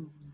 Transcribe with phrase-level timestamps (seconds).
[0.00, 0.33] Mm-hmm.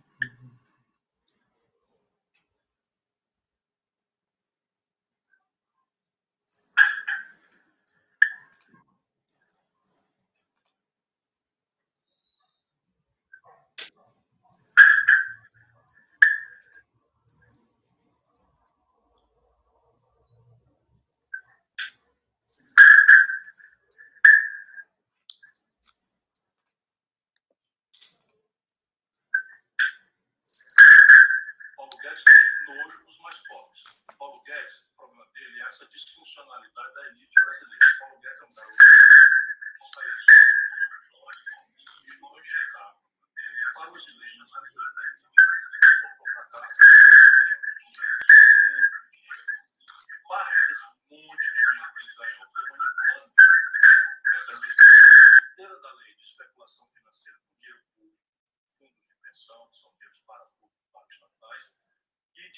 [34.51, 37.87] Guedes, o problema dele é essa disfuncionalidade da elite brasileira.
[37.87, 38.80] O Paulo Guedes é um garoto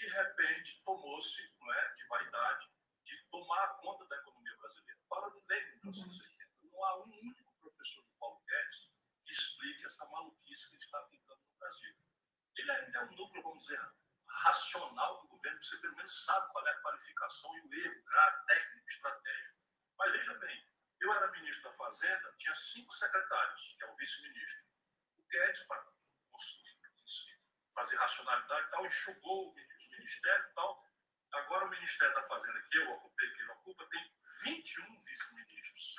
[0.02, 2.68] de repente, tomou-se é, de vaidade
[3.04, 5.00] de tomar conta da economia brasileira.
[5.08, 6.52] Para de ler em 1980.
[6.64, 8.92] Não há um único professor do Paulo Guedes
[9.24, 11.96] que explique essa maluquice que ele está tentando no Brasil.
[12.56, 13.80] Ele é um núcleo, vamos dizer,
[14.26, 18.04] racional do governo, que você pelo menos sabe qual é a qualificação e o erro
[18.04, 19.58] grave, técnico, estratégico.
[19.98, 20.68] Mas veja bem,
[21.00, 24.66] eu era ministro da Fazenda, tinha cinco secretários, que é o vice-ministro.
[25.18, 25.92] O Guedes, para
[27.74, 30.92] fazer racionalidade e tal, enxugou o ministério e tal.
[31.32, 35.96] Agora, o Ministério da Fazenda, que eu ocupei, que ele ocupa, tem 21 vice-ministros.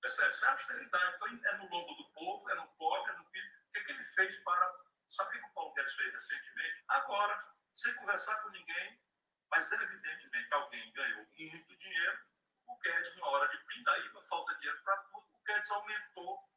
[0.00, 0.30] Percebe?
[0.32, 1.16] Isso é, é austeridade.
[1.16, 3.52] Então, é no lombo do povo, é no pobre, é no filho.
[3.68, 4.82] O que, é que ele fez para.
[5.08, 6.84] Sabe o que o Paulo Guedes fez recentemente?
[6.88, 7.38] Agora,
[7.74, 9.00] sem conversar com ninguém,
[9.50, 12.26] mas evidentemente alguém ganhou muito dinheiro.
[12.66, 15.28] O Guedes, na hora de pindaíba, falta dinheiro para tudo.
[15.34, 16.50] O Guedes aumentou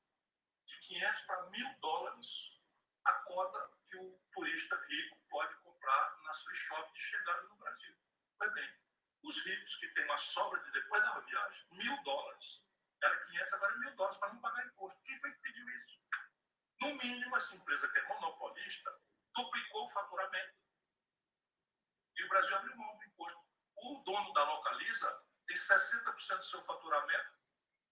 [0.64, 2.62] de 500 para 1.000 dólares
[3.06, 7.96] a cota que o turista rico pode comprar na sua shop de chegada no Brasil.
[8.38, 8.70] Pois bem,
[9.24, 12.66] os ricos que têm uma sobra de depois da viagem, mil dólares,
[13.02, 15.04] era 500, agora é mil dólares para não pagar imposto.
[15.04, 16.00] Quem foi que pediu isso?
[16.82, 18.92] No mínimo, essa empresa que é monopolista
[19.36, 20.56] duplicou o faturamento.
[22.18, 23.40] E o Brasil abriu mão do imposto.
[23.78, 27.36] O dono da Localiza tem 60% do seu faturamento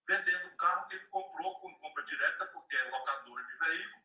[0.06, 4.04] vendendo o carro que ele comprou com compra direta, porque é locador de veículo,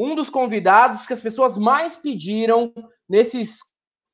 [0.00, 2.72] Um dos convidados que as pessoas mais pediram
[3.06, 3.58] nesses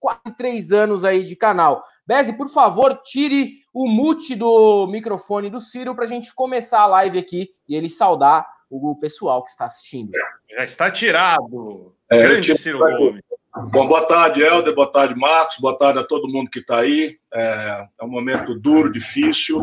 [0.00, 1.84] quase três anos aí de canal.
[2.04, 6.86] Bezzi, por favor, tire o mute do microfone do Ciro para a gente começar a
[6.86, 10.10] live aqui e ele saudar o pessoal que está assistindo.
[10.56, 11.94] Já está tirado.
[12.10, 13.22] É, Grande Ciro Gomes.
[13.70, 17.16] Bom, boa tarde, Helder, boa tarde, Marcos, boa tarde a todo mundo que está aí.
[17.32, 19.62] É, é, um momento duro, difícil,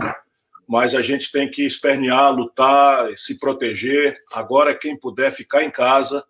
[0.68, 4.16] mas a gente tem que espernear, lutar, se proteger.
[4.31, 6.24] Agora, quem puder ficar em casa,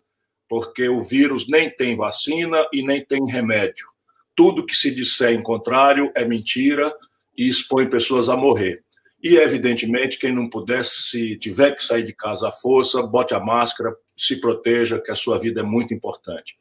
[0.48, 3.86] porque o vírus nem tem vacina e nem tem remédio.
[4.34, 6.94] Tudo que se disser em contrário é mentira
[7.36, 8.82] e expõe pessoas a morrer.
[9.22, 13.40] E, evidentemente, quem não puder, se tiver que sair de casa à força, bote a
[13.40, 16.58] máscara, se proteja, que a sua vida é muito importante.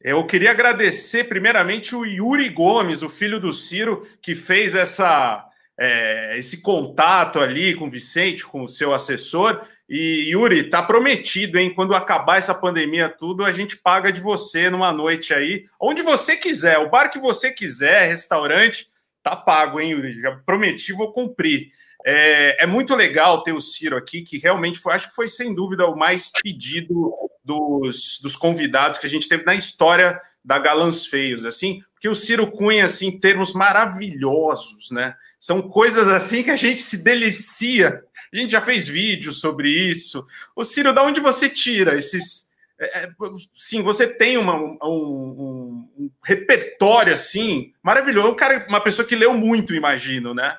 [0.00, 5.48] Eu queria agradecer primeiramente o Yuri Gomes, o filho do Ciro, que fez essa,
[5.84, 9.66] é, esse contato ali com o Vicente, com o seu assessor.
[9.88, 11.74] E Yuri, tá prometido, hein?
[11.74, 16.36] Quando acabar essa pandemia tudo, a gente paga de você numa noite aí, onde você
[16.36, 18.86] quiser, o bar que você quiser, restaurante,
[19.24, 20.20] tá pago, hein, Yuri?
[20.20, 21.72] Já prometi, vou cumprir.
[22.06, 25.52] É, é, muito legal ter o Ciro aqui, que realmente foi, acho que foi sem
[25.52, 27.12] dúvida o mais pedido
[27.44, 32.16] dos, dos convidados que a gente teve na história da Galãs Feios, assim, porque o
[32.16, 35.14] Ciro Cunha, assim, termos maravilhosos, né?
[35.38, 38.02] São coisas assim que a gente se delicia.
[38.32, 40.26] A gente já fez vídeos sobre isso.
[40.56, 42.48] O Ciro, da onde você tira esses.
[42.76, 43.10] É, é
[43.56, 48.30] sim, você tem uma, um, um, um, repertório assim maravilhoso.
[48.30, 50.58] Um cara, uma pessoa que leu muito, imagino, né?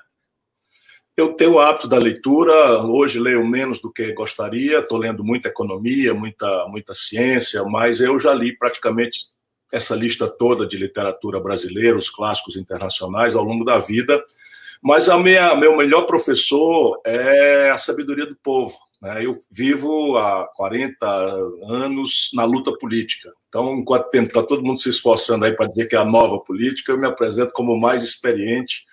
[1.17, 5.49] Eu tenho o hábito da leitura, hoje leio menos do que gostaria, estou lendo muita
[5.49, 9.33] economia, muita, muita ciência, mas eu já li praticamente
[9.73, 14.23] essa lista toda de literatura brasileira, os clássicos internacionais ao longo da vida.
[14.79, 18.77] Mas a minha, meu melhor professor é a sabedoria do povo.
[19.01, 19.25] Né?
[19.25, 21.07] Eu vivo há 40
[21.63, 23.33] anos na luta política.
[23.49, 26.91] Então, enquanto está todo mundo se esforçando aí para dizer que é a nova política,
[26.91, 28.85] eu me apresento como mais experiente.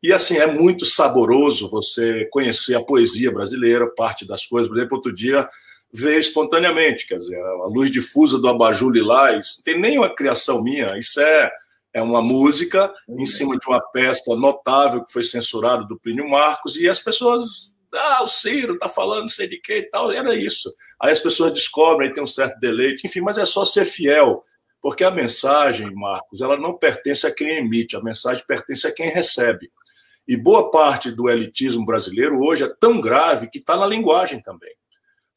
[0.00, 4.68] E assim, é muito saboroso você conhecer a poesia brasileira, parte das coisas.
[4.68, 5.48] Por exemplo, outro dia
[5.92, 10.62] veio espontaneamente, quer dizer, a luz difusa do abajur lilás, não tem nem uma criação
[10.62, 11.50] minha, isso é,
[11.94, 16.76] é uma música em cima de uma peça notável que foi censurada do Plínio Marcos,
[16.76, 20.74] e as pessoas, ah, o Ciro está falando sei de quê e tal, era isso.
[21.00, 24.42] Aí as pessoas descobrem, tem um certo deleite, enfim, mas é só ser fiel,
[24.80, 29.10] porque a mensagem, Marcos, ela não pertence a quem emite, a mensagem pertence a quem
[29.10, 29.70] recebe.
[30.26, 34.77] E boa parte do elitismo brasileiro hoje é tão grave que está na linguagem também.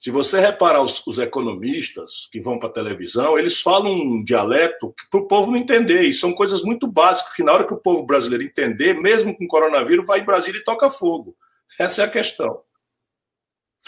[0.02, 4.96] Se você reparar os, os economistas que vão para a televisão, eles falam um dialeto
[5.12, 6.02] para o povo não entender.
[6.02, 9.48] E são coisas muito básicas que, na hora que o povo brasileiro entender, mesmo com
[9.48, 11.36] coronavírus, vai em Brasília e toca fogo.
[11.80, 12.62] Essa é a questão.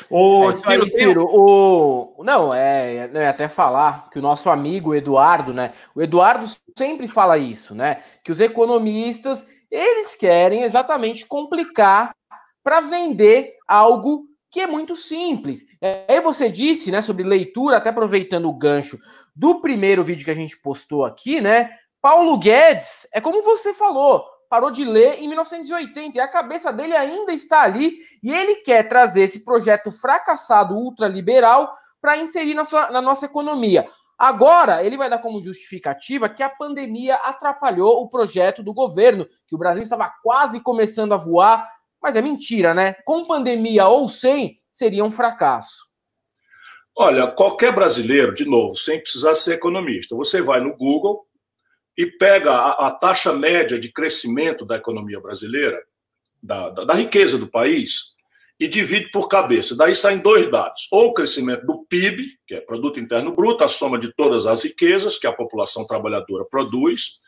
[0.08, 2.24] O é Ciro, Ciro o...
[2.24, 5.74] não, é, é, até falar que o nosso amigo Eduardo, né?
[5.96, 6.46] O Eduardo
[6.78, 8.04] sempre fala isso, né?
[8.24, 12.16] Que os economistas eles querem exatamente complicar
[12.64, 15.66] para vender algo que é muito simples.
[16.08, 19.00] Aí você disse, né, sobre leitura, até aproveitando o gancho
[19.36, 21.72] do primeiro vídeo que a gente postou aqui, né?
[22.00, 26.96] Paulo Guedes, é como você falou, parou de ler em 1980 e a cabeça dele
[26.96, 32.92] ainda está ali e ele quer trazer esse projeto fracassado ultraliberal para inserir na, sua,
[32.92, 33.90] na nossa economia.
[34.20, 39.56] Agora, ele vai dar como justificativa que a pandemia atrapalhou o projeto do governo, que
[39.56, 41.68] o Brasil estava quase começando a voar
[42.04, 42.96] mas é mentira, né?
[43.06, 45.88] Com pandemia ou sem, seria um fracasso.
[46.96, 51.26] Olha, qualquer brasileiro, de novo, sem precisar ser economista, você vai no Google
[51.98, 55.82] e pega a, a taxa média de crescimento da economia brasileira,
[56.42, 58.14] da, da, da riqueza do país,
[58.60, 59.76] e divide por cabeça.
[59.76, 63.68] Daí saem dois dados: ou o crescimento do PIB, que é Produto Interno Bruto, a
[63.68, 67.20] soma de todas as riquezas que a população trabalhadora produz,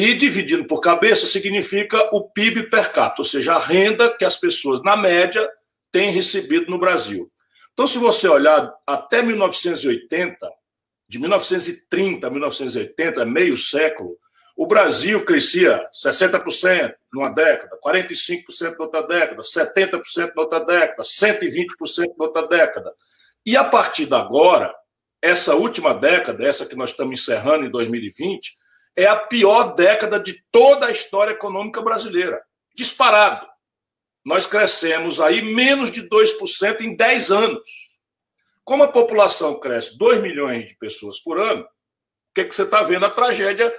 [0.00, 4.36] e dividindo por cabeça significa o PIB per capita, ou seja, a renda que as
[4.36, 5.50] pessoas, na média,
[5.90, 7.28] têm recebido no Brasil.
[7.72, 10.48] Então, se você olhar até 1980,
[11.08, 14.16] de 1930 a 1980, meio século,
[14.56, 22.14] o Brasil crescia 60% numa década, 45% na outra década, 70% na outra década, 120%
[22.16, 22.92] na outra década.
[23.44, 24.72] E a partir de agora,
[25.20, 28.52] essa última década, essa que nós estamos encerrando em 2020,
[28.98, 32.42] é a pior década de toda a história econômica brasileira.
[32.74, 33.46] Disparado.
[34.24, 37.68] Nós crescemos aí menos de 2% em 10 anos.
[38.64, 41.66] Como a população cresce 2 milhões de pessoas por ano, o
[42.34, 43.06] que, é que você está vendo?
[43.06, 43.72] A tragédia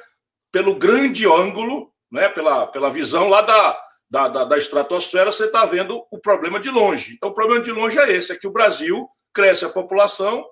[0.53, 3.77] pelo grande ângulo, né, pela, pela visão lá da,
[4.09, 7.15] da, da, da estratosfera, você está vendo o problema de longe.
[7.15, 10.45] Então, o problema de longe é esse: é que o Brasil cresce a população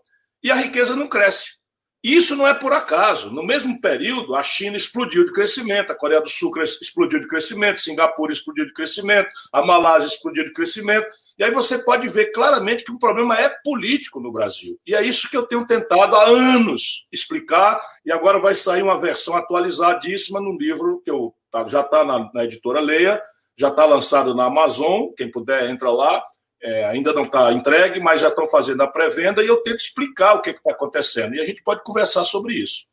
[0.43, 1.57] e a riqueza não cresce.
[2.03, 3.31] Isso não é por acaso.
[3.31, 7.79] No mesmo período, a China explodiu de crescimento, a Coreia do Sul explodiu de crescimento,
[7.79, 11.07] Singapura explodiu de crescimento, a Malásia explodiu de crescimento.
[11.37, 14.79] E aí você pode ver claramente que o problema é político no Brasil.
[14.85, 18.99] E é isso que eu tenho tentado há anos explicar, e agora vai sair uma
[18.99, 23.21] versão atualizadíssima no livro que eu, tá, já está na, na editora Leia,
[23.57, 26.23] já está lançado na Amazon, quem puder entra lá
[26.61, 30.33] é, ainda não está entregue, mas já estão fazendo a pré-venda e eu tento explicar
[30.33, 31.35] o que está acontecendo.
[31.35, 32.87] E a gente pode conversar sobre isso.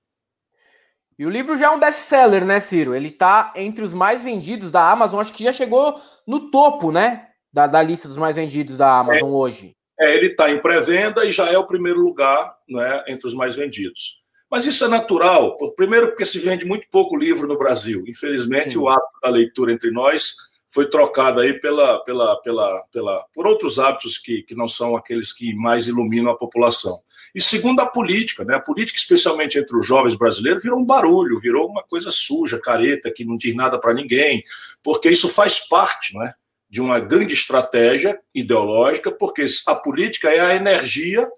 [1.18, 2.94] E o livro já é um best-seller, né, Ciro?
[2.94, 7.28] Ele está entre os mais vendidos da Amazon, acho que já chegou no topo, né,
[7.52, 9.76] da, da lista dos mais vendidos da Amazon é, hoje.
[9.98, 13.54] É, ele está em pré-venda e já é o primeiro lugar né, entre os mais
[13.54, 14.24] vendidos.
[14.50, 18.04] Mas isso é natural, primeiro porque se vende muito pouco livro no Brasil.
[18.06, 18.78] Infelizmente, Sim.
[18.78, 20.34] o hábito da leitura entre nós
[20.74, 25.32] foi trocada aí pela, pela, pela, pela, por outros hábitos que, que não são aqueles
[25.32, 26.98] que mais iluminam a população.
[27.32, 28.56] E segundo a política, né?
[28.56, 33.12] a política, especialmente entre os jovens brasileiros, virou um barulho, virou uma coisa suja, careta,
[33.12, 34.42] que não diz nada para ninguém,
[34.82, 36.34] porque isso faz parte né,
[36.68, 41.30] de uma grande estratégia ideológica, porque a política é a energia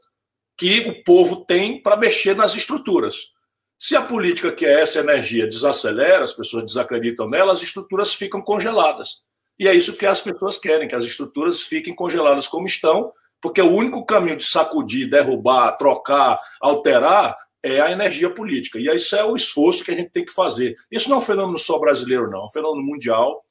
[0.56, 3.36] que o povo tem para mexer nas estruturas.
[3.78, 8.40] Se a política, que é essa energia, desacelera, as pessoas desacreditam nela, as estruturas ficam
[8.40, 9.25] congeladas.
[9.58, 13.60] E é isso que as pessoas querem, que as estruturas fiquem congeladas como estão, porque
[13.60, 18.78] o único caminho de sacudir, derrubar, trocar, alterar é a energia política.
[18.78, 20.76] E isso é o esforço que a gente tem que fazer.
[20.90, 23.44] Isso não é um fenômeno só brasileiro, não, é um fenômeno mundial,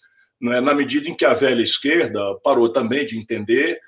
[0.44, 0.62] é?
[0.62, 3.80] na medida em que a velha esquerda parou também de entender,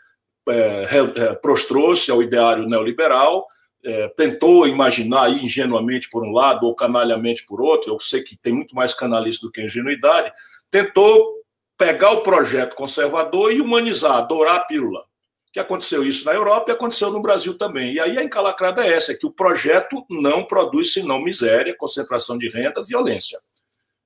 [0.50, 3.46] é, é, prostrou-se ao ideário neoliberal
[3.88, 8.52] é, tentou imaginar ingenuamente por um lado ou canalhamente por outro, eu sei que tem
[8.52, 10.32] muito mais canalice do que ingenuidade,
[10.70, 11.37] tentou
[11.78, 15.06] pegar o projeto conservador e humanizar, dourar a pílula,
[15.54, 17.94] que aconteceu isso na Europa e aconteceu no Brasil também.
[17.94, 22.38] E aí a encalacrada é essa, é que o projeto não produz senão miséria, concentração
[22.38, 23.40] de renda, violência.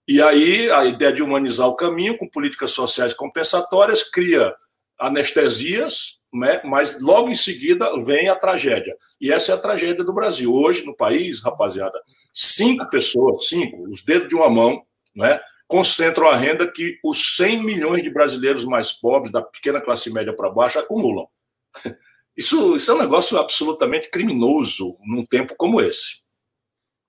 [0.07, 4.53] E aí a ideia de humanizar o caminho com políticas sociais compensatórias cria
[4.99, 6.61] anestesias, né?
[6.63, 8.95] mas logo em seguida vem a tragédia.
[9.19, 10.53] E essa é a tragédia do Brasil.
[10.53, 11.99] Hoje, no país, rapaziada,
[12.33, 14.83] cinco pessoas, cinco, os dedos de uma mão,
[15.15, 15.39] né?
[15.71, 20.35] Concentram a renda que os 100 milhões de brasileiros mais pobres, da pequena classe média
[20.35, 21.27] para baixo, acumulam.
[22.37, 26.23] Isso, isso é um negócio absolutamente criminoso num tempo como esse.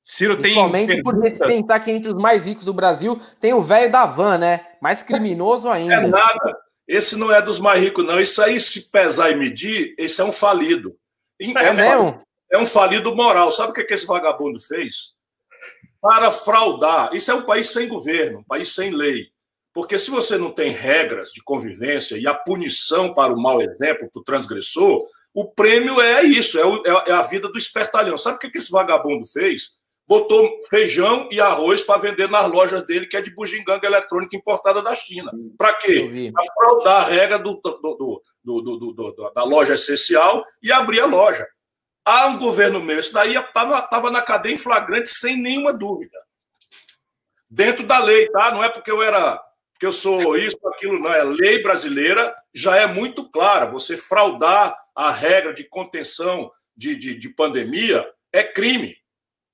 [0.04, 0.42] Ciro tem.
[0.42, 4.04] Principalmente por se pensar que entre os mais ricos do Brasil tem o velho da
[4.04, 4.66] van, né?
[4.80, 5.94] Mais criminoso ainda.
[5.94, 6.58] É nada.
[6.88, 8.20] Esse não é dos mais ricos, não.
[8.20, 10.92] Isso aí, se pesar e medir, esse é um falido.
[11.40, 13.52] É, é, um, falido, é um falido moral.
[13.52, 15.14] Sabe o que, que esse vagabundo fez?
[16.02, 17.14] Para fraudar.
[17.14, 19.28] Isso é um país sem governo, um país sem lei.
[19.72, 24.10] Porque se você não tem regras de convivência e a punição para o mau exemplo,
[24.10, 28.18] para o transgressor, o prêmio é isso, é, o, é, a vida do espertalhão.
[28.18, 29.80] Sabe o que esse vagabundo fez?
[30.06, 34.82] Botou feijão e arroz para vender nas lojas dele, que é de bugiganga eletrônica importada
[34.82, 35.30] da China.
[35.56, 36.30] Para quê?
[36.32, 38.22] Para fraudar a regra do, do,
[38.92, 41.46] do, da loja essencial e abrir a loja.
[42.04, 46.18] Há um governo meu, isso daí estava na cadeia em flagrante sem nenhuma dúvida.
[47.48, 48.50] Dentro da lei, tá?
[48.50, 49.40] Não é porque eu era
[49.78, 51.12] que eu sou isso, aquilo, não.
[51.12, 53.66] É lei brasileira, já é muito clara.
[53.66, 58.96] Você fraudar a regra de contenção de, de, de pandemia é crime.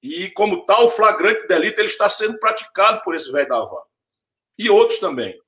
[0.03, 3.85] E, como tal, flagrante delito ele está sendo praticado por esse velho da.
[4.59, 5.39] E outros também.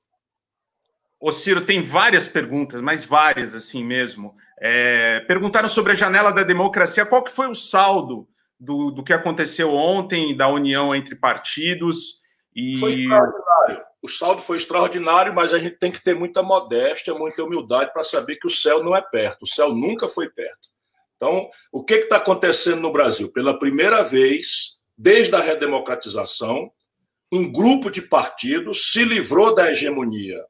[1.19, 4.35] Ô, Ciro, tem várias perguntas, mas várias assim mesmo.
[4.61, 7.05] É, perguntaram sobre a janela da democracia.
[7.05, 8.27] Qual que foi o saldo
[8.59, 12.21] do, do que aconteceu ontem, da união entre partidos?
[12.55, 12.77] E...
[12.77, 17.43] Foi extraordinário o saldo foi extraordinário, mas a gente tem que ter muita modéstia, muita
[17.43, 19.43] humildade para saber que o céu não é perto.
[19.43, 20.69] O céu nunca foi perto.
[21.15, 23.31] Então, o que está acontecendo no Brasil?
[23.31, 26.71] Pela primeira vez, desde a redemocratização,
[27.31, 30.43] um grupo de partidos se livrou da hegemonia,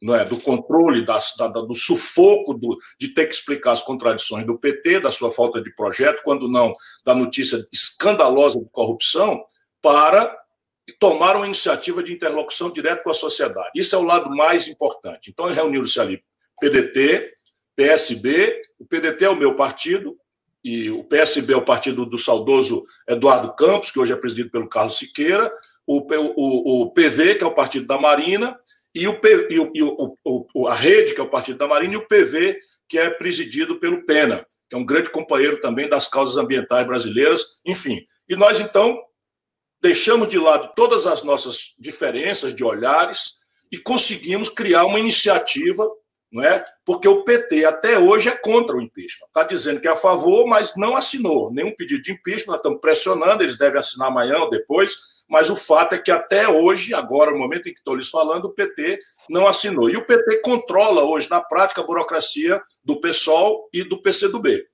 [0.00, 4.46] não é, do controle, da, da, do sufoco do, de ter que explicar as contradições
[4.46, 9.44] do PT, da sua falta de projeto, quando não da notícia escandalosa de corrupção,
[9.82, 10.36] para
[10.88, 13.70] e tomaram a iniciativa de interlocução direta com a sociedade.
[13.76, 15.30] Isso é o lado mais importante.
[15.30, 16.22] Então, reuniram-se ali
[16.60, 17.32] PDT,
[17.76, 20.18] PSB, o PDT é o meu partido,
[20.62, 24.68] e o PSB é o partido do saudoso Eduardo Campos, que hoje é presidido pelo
[24.68, 25.50] Carlos Siqueira,
[25.86, 28.58] o, o, o PV, que é o partido da Marina,
[28.94, 31.96] e, o, e, o, e o, a Rede, que é o partido da Marina, e
[31.96, 36.36] o PV, que é presidido pelo Pena, que é um grande companheiro também das causas
[36.36, 38.04] ambientais brasileiras, enfim.
[38.28, 39.00] E nós, então,
[39.80, 45.88] deixamos de lado todas as nossas diferenças de olhares e conseguimos criar uma iniciativa,
[46.30, 46.64] não é?
[46.84, 49.26] Porque o PT até hoje é contra o impeachment.
[49.26, 52.52] Está dizendo que é a favor, mas não assinou nenhum pedido de impeachment.
[52.52, 54.96] Nós estamos pressionando, eles devem assinar amanhã ou depois.
[55.28, 58.46] Mas o fato é que até hoje, agora, no momento em que estou lhes falando,
[58.46, 59.88] o PT não assinou.
[59.88, 64.66] E o PT controla hoje, na prática, a burocracia do PSOL e do PCdoB.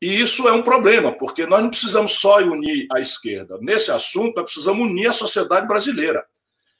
[0.00, 3.58] E isso é um problema, porque nós não precisamos só unir a esquerda.
[3.60, 6.24] Nesse assunto, nós precisamos unir a sociedade brasileira.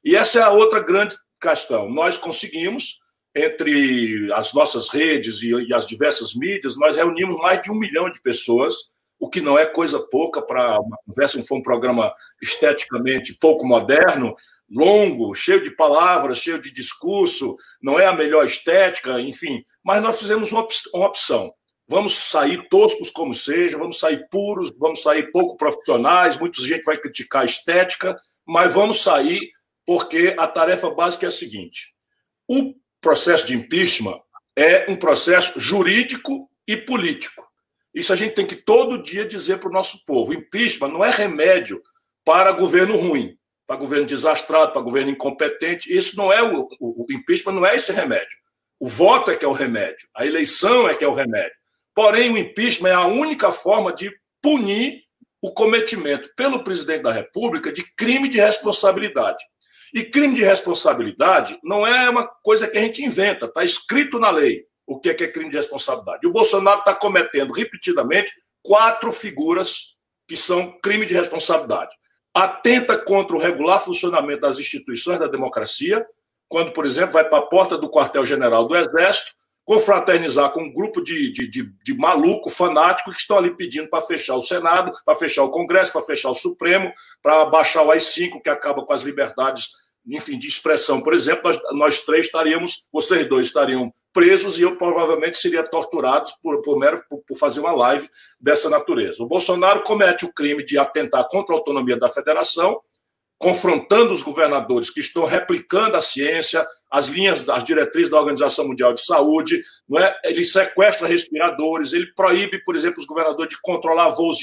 [0.05, 1.91] E essa é a outra grande questão.
[1.91, 3.01] Nós conseguimos,
[3.35, 8.21] entre as nossas redes e, as diversas mídias, nós reunimos mais de um milhão de
[8.21, 8.75] pessoas,
[9.19, 11.43] o que não é coisa pouca para uma conversa.
[11.43, 14.35] Foi um programa esteticamente pouco moderno,
[14.71, 19.63] longo, cheio de palavras, cheio de discurso, não é a melhor estética, enfim.
[19.83, 20.67] Mas nós fizemos uma
[21.07, 21.53] opção
[21.89, 26.99] vamos sair toscos como seja, vamos sair puros, vamos sair pouco profissionais, muita gente vai
[26.99, 29.51] criticar a estética, mas vamos sair
[29.87, 31.95] porque a tarefa básica é a seguinte:
[32.47, 34.21] o processo de impeachment
[34.57, 37.47] é um processo jurídico e político.
[37.95, 40.35] Isso a gente tem que todo dia dizer para o nosso povo.
[40.35, 41.83] Impeachment não é remédio
[42.25, 43.37] para governo ruim,
[43.67, 45.95] para governo desastrado, para governo incompetente.
[45.95, 48.37] Isso não é o, o, o impeachment não é esse remédio.
[48.81, 51.57] O voto é que é o remédio, a eleição é que é o remédio.
[51.95, 55.03] Porém, o impeachment é a única forma de punir
[55.43, 59.43] o cometimento pelo presidente da República de crime de responsabilidade.
[59.95, 64.31] E crime de responsabilidade não é uma coisa que a gente inventa, está escrito na
[64.31, 66.27] lei o que é, que é crime de responsabilidade.
[66.27, 71.95] O Bolsonaro está cometendo repetidamente quatro figuras que são crime de responsabilidade.
[72.35, 76.07] Atenta contra o regular funcionamento das instituições da democracia,
[76.49, 79.38] quando, por exemplo, vai para a porta do quartel-general do Exército
[79.69, 84.01] confraternizar com um grupo de, de, de, de maluco, fanático, que estão ali pedindo para
[84.01, 86.91] fechar o Senado, para fechar o Congresso, para fechar o Supremo,
[87.23, 89.69] para baixar o AI-5, que acaba com as liberdades,
[90.07, 91.03] enfim, de expressão.
[91.03, 96.31] Por exemplo, nós, nós três estaríamos, vocês dois estariam presos e eu provavelmente seria torturado
[96.43, 98.09] por, por, por, por fazer uma live
[98.41, 99.23] dessa natureza.
[99.23, 102.81] O Bolsonaro comete o crime de atentar contra a autonomia da federação,
[103.37, 108.95] confrontando os governadores que estão replicando a ciência, as linhas, as diretrizes da Organização Mundial
[108.95, 110.19] de Saúde, não é?
[110.25, 114.39] ele sequestra respiradores, ele proíbe, por exemplo, os governadores de controlar voos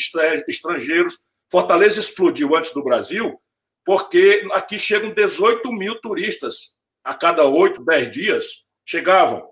[0.47, 1.17] estrangeiros.
[1.51, 3.39] Fortaleza explodiu antes do Brasil,
[3.83, 8.45] porque aqui chegam 18 mil turistas a cada oito, dez dias,
[8.85, 9.43] chegavam.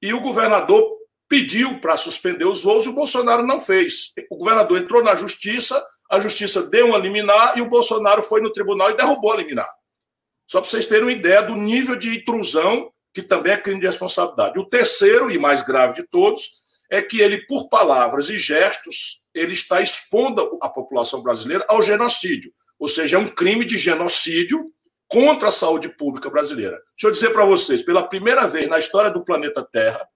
[0.00, 4.12] E o governador pediu para suspender os voos o Bolsonaro não fez.
[4.30, 8.52] O governador entrou na justiça, a justiça deu uma liminar e o Bolsonaro foi no
[8.52, 9.68] tribunal e derrubou a liminar.
[10.52, 13.86] Só para vocês terem uma ideia do nível de intrusão, que também é crime de
[13.86, 14.58] responsabilidade.
[14.58, 16.46] O terceiro, e mais grave de todos,
[16.90, 22.52] é que ele, por palavras e gestos, ele está expondo a população brasileira ao genocídio.
[22.78, 24.70] Ou seja, é um crime de genocídio
[25.08, 26.78] contra a saúde pública brasileira.
[26.90, 30.06] Deixa eu dizer para vocês, pela primeira vez na história do planeta Terra,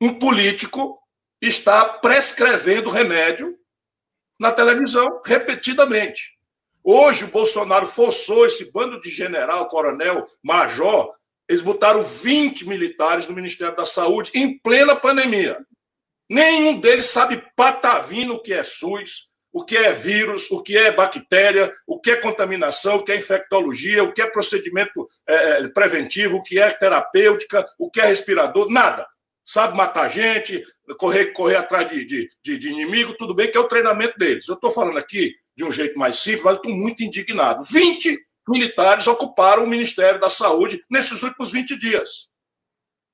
[0.00, 0.98] um político
[1.40, 3.56] está prescrevendo remédio
[4.36, 6.33] na televisão repetidamente.
[6.86, 11.14] Hoje o Bolsonaro forçou esse bando de general, coronel, major,
[11.48, 15.58] eles botaram 20 militares no Ministério da Saúde em plena pandemia.
[16.28, 20.92] Nenhum deles sabe patavino o que é SUS, o que é vírus, o que é
[20.92, 26.36] bactéria, o que é contaminação, o que é infectologia, o que é procedimento é, preventivo,
[26.36, 29.06] o que é terapêutica, o que é respirador, nada.
[29.44, 30.64] Sabe matar gente,
[30.98, 34.48] correr, correr atrás de, de, de, de inimigo, tudo bem que é o treinamento deles.
[34.48, 37.62] Eu estou falando aqui de um jeito mais simples, mas estou muito indignado.
[37.62, 38.16] 20
[38.48, 42.28] militares ocuparam o Ministério da Saúde nesses últimos 20 dias.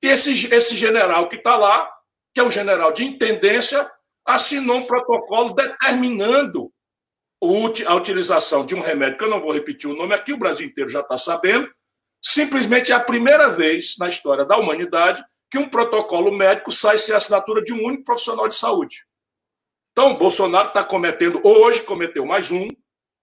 [0.01, 1.89] E esse, esse general que está lá,
[2.33, 3.89] que é um general de intendência,
[4.25, 6.71] assinou um protocolo determinando
[7.87, 10.67] a utilização de um remédio, que eu não vou repetir o nome aqui, o Brasil
[10.67, 11.69] inteiro já está sabendo,
[12.21, 17.13] simplesmente é a primeira vez na história da humanidade que um protocolo médico sai sem
[17.13, 19.05] a assinatura de um único profissional de saúde.
[19.91, 22.69] Então, Bolsonaro está cometendo, hoje cometeu mais um,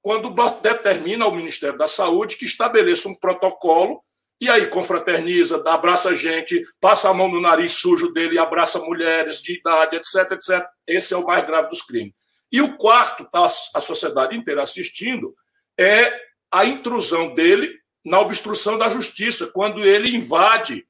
[0.02, 4.04] quando determina ao Ministério da Saúde que estabeleça um protocolo
[4.40, 9.58] e aí confraterniza, abraça gente, passa a mão no nariz sujo dele, abraça mulheres de
[9.58, 10.64] idade, etc, etc.
[10.86, 12.12] Esse é o mais grave dos crimes.
[12.52, 15.34] E o quarto, está a sociedade inteira assistindo,
[15.78, 16.14] é
[16.52, 20.86] a intrusão dele na obstrução da justiça, quando ele invade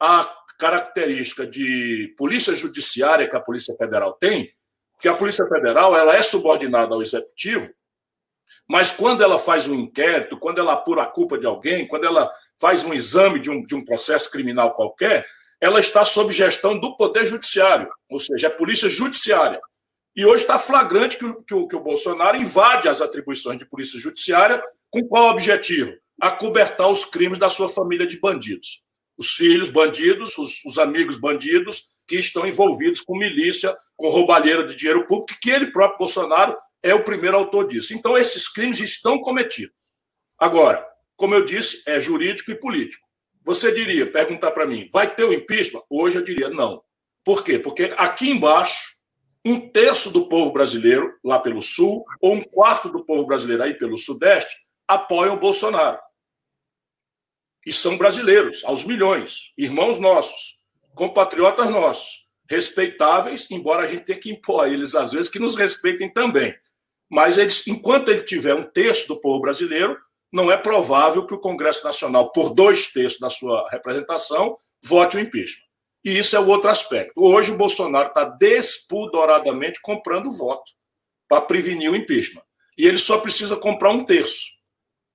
[0.00, 0.24] a
[0.58, 4.50] característica de polícia judiciária que a Polícia Federal tem,
[5.00, 7.70] que a Polícia Federal ela é subordinada ao Executivo,
[8.68, 12.30] mas quando ela faz um inquérito, quando ela apura a culpa de alguém, quando ela
[12.60, 15.24] faz um exame de um, de um processo criminal qualquer,
[15.60, 19.60] ela está sob gestão do Poder Judiciário, ou seja, é Polícia Judiciária.
[20.14, 23.98] E hoje está flagrante que o, que, que o Bolsonaro invade as atribuições de Polícia
[23.98, 25.92] Judiciária com qual objetivo?
[26.20, 28.85] Acobertar os crimes da sua família de bandidos.
[29.16, 34.74] Os filhos bandidos, os, os amigos bandidos que estão envolvidos com milícia, com roubalheira de
[34.74, 37.94] dinheiro público, que ele próprio Bolsonaro é o primeiro autor disso.
[37.94, 39.74] Então, esses crimes estão cometidos.
[40.38, 43.04] Agora, como eu disse, é jurídico e político.
[43.44, 45.82] Você diria, perguntar para mim, vai ter o impeachment?
[45.88, 46.82] Hoje eu diria não.
[47.24, 47.58] Por quê?
[47.58, 48.96] Porque aqui embaixo,
[49.44, 53.74] um terço do povo brasileiro, lá pelo sul, ou um quarto do povo brasileiro aí
[53.74, 54.54] pelo sudeste,
[54.86, 55.98] apoiam o Bolsonaro.
[57.66, 60.56] E são brasileiros, aos milhões, irmãos nossos,
[60.94, 65.56] compatriotas nossos, respeitáveis, embora a gente tenha que impor a eles, às vezes, que nos
[65.56, 66.54] respeitem também.
[67.10, 69.98] Mas eles, enquanto ele tiver um terço do povo brasileiro,
[70.32, 75.20] não é provável que o Congresso Nacional, por dois terços da sua representação, vote o
[75.20, 75.66] impeachment.
[76.04, 77.14] E isso é o outro aspecto.
[77.16, 80.70] Hoje o Bolsonaro está despudoradamente comprando voto
[81.28, 82.42] para prevenir o impeachment.
[82.78, 84.55] E ele só precisa comprar um terço.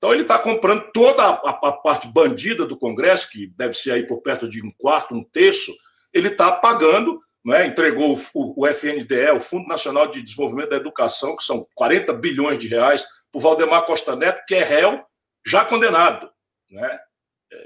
[0.02, 4.04] Então ele está comprando toda a, a, parte bandida do Congresso, que deve ser aí
[4.04, 5.72] por perto de um quarto, um terço,
[6.12, 7.68] ele está pagando, é?
[7.68, 12.14] entregou o, o, o FNDE, o Fundo Nacional de Desenvolvimento da Educação, que são 40
[12.14, 15.06] bilhões de reais, para o Valdemar Costa Neto, que é réu
[15.46, 16.32] já condenado.
[16.68, 17.00] Né?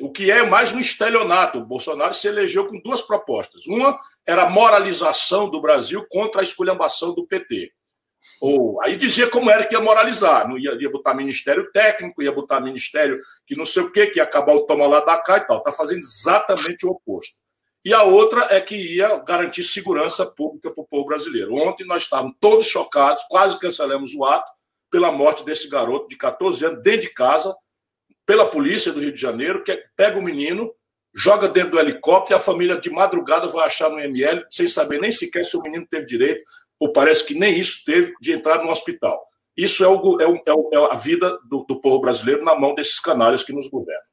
[0.01, 1.59] O que é mais um estelionato.
[1.59, 3.65] O Bolsonaro se elegeu com duas propostas.
[3.65, 7.71] Uma era a moralização do Brasil contra a esculhambação do PT.
[8.41, 12.31] Ou aí dizia como era que ia moralizar, não ia, ia botar ministério técnico, ia
[12.31, 15.37] botar ministério que não sei o quê, que ia acabar o toma lá da cá
[15.37, 15.59] e tal.
[15.59, 17.45] Está fazendo exatamente o oposto.
[17.83, 21.53] E a outra é que ia garantir segurança pública para o povo brasileiro.
[21.53, 24.51] Ontem nós estávamos todos chocados, quase cancelamos o ato
[24.89, 27.55] pela morte desse garoto de 14 anos dentro de casa,
[28.25, 30.73] pela polícia do Rio de Janeiro, que pega o menino,
[31.13, 34.99] joga dentro do helicóptero e a família de madrugada vai achar no ML, sem saber
[34.99, 36.43] nem sequer se o menino teve direito,
[36.79, 39.21] ou parece que nem isso teve, de entrar no hospital.
[39.55, 42.75] Isso é, o, é, o, é, é a vida do, do povo brasileiro na mão
[42.75, 44.03] desses canários que nos governam.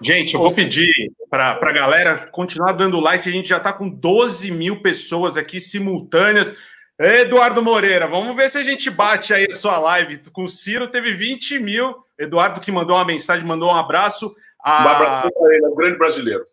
[0.00, 0.88] Gente, eu vou pedir
[1.28, 3.28] para a galera continuar dando like.
[3.28, 6.52] A gente já está com 12 mil pessoas aqui simultâneas.
[6.98, 10.20] Eduardo Moreira, vamos ver se a gente bate aí a sua live.
[10.32, 11.94] Com o Ciro teve 20 mil.
[12.18, 14.34] Eduardo que mandou uma mensagem, mandou um abraço.
[14.62, 14.84] A...
[14.84, 16.44] Um abraço para ele, é um grande brasileiro.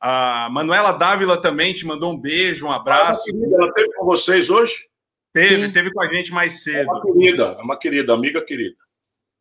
[0.00, 3.22] A Manuela Dávila também te mandou um beijo, um abraço.
[3.28, 4.88] Ela esteve com vocês hoje?
[5.32, 5.72] Teve, Sim.
[5.72, 6.88] teve com a gente mais cedo.
[6.88, 8.76] É uma querida, é uma querida, amiga querida.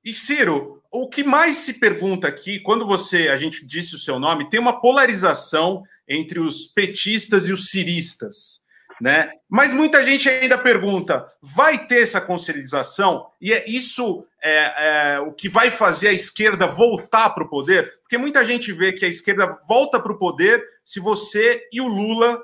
[0.03, 4.19] E Ciro, o que mais se pergunta aqui, quando você, a gente disse o seu
[4.19, 8.58] nome, tem uma polarização entre os petistas e os ciristas,
[8.99, 9.31] né?
[9.49, 13.27] Mas muita gente ainda pergunta: vai ter essa conciliação?
[13.41, 17.99] E é isso é, é o que vai fazer a esquerda voltar para o poder?
[18.01, 21.87] Porque muita gente vê que a esquerda volta para o poder se você e o
[21.87, 22.41] Lula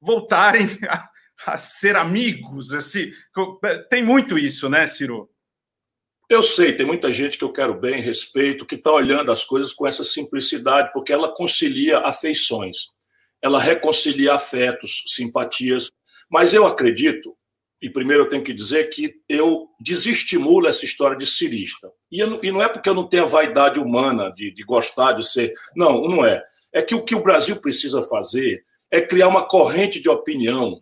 [0.00, 1.08] voltarem a,
[1.46, 2.72] a ser amigos.
[2.72, 3.12] Assim,
[3.88, 5.28] tem muito isso, né, Ciro?
[6.28, 9.72] Eu sei, tem muita gente que eu quero bem, respeito, que está olhando as coisas
[9.72, 12.86] com essa simplicidade, porque ela concilia afeições,
[13.42, 15.90] ela reconcilia afetos, simpatias.
[16.30, 17.36] Mas eu acredito,
[17.80, 21.90] e primeiro eu tenho que dizer que eu desestimulo essa história de cirista.
[22.10, 25.12] E, eu, e não é porque eu não tenho a vaidade humana de, de gostar
[25.12, 25.52] de ser.
[25.74, 26.42] Não, não é.
[26.72, 30.80] É que o que o Brasil precisa fazer é criar uma corrente de opinião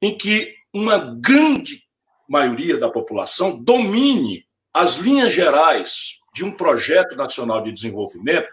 [0.00, 1.82] em que uma grande
[2.28, 8.46] maioria da população domine as linhas gerais de um projeto nacional de desenvolvimento,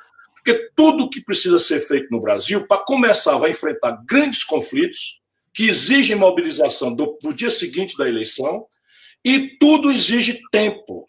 [0.44, 5.22] porque tudo que precisa ser feito no Brasil, para começar, vai enfrentar grandes conflitos
[5.54, 8.66] que exigem mobilização do, do dia seguinte da eleição,
[9.24, 11.06] e tudo exige tempo.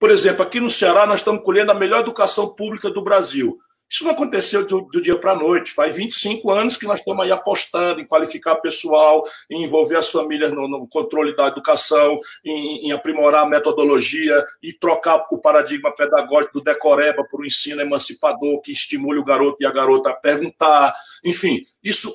[0.00, 3.56] Por exemplo, aqui no Ceará, nós estamos colhendo a melhor educação pública do Brasil.
[3.88, 5.72] Isso não aconteceu do, do dia para a noite.
[5.72, 10.52] Faz 25 anos que nós estamos aí apostando em qualificar pessoal, em envolver as famílias
[10.52, 16.54] no, no controle da educação, em, em, aprimorar a metodologia e trocar o paradigma pedagógico
[16.54, 20.92] do decoreba para o ensino emancipador, que estimule o garoto e a garota a perguntar.
[21.24, 22.12] Enfim, isso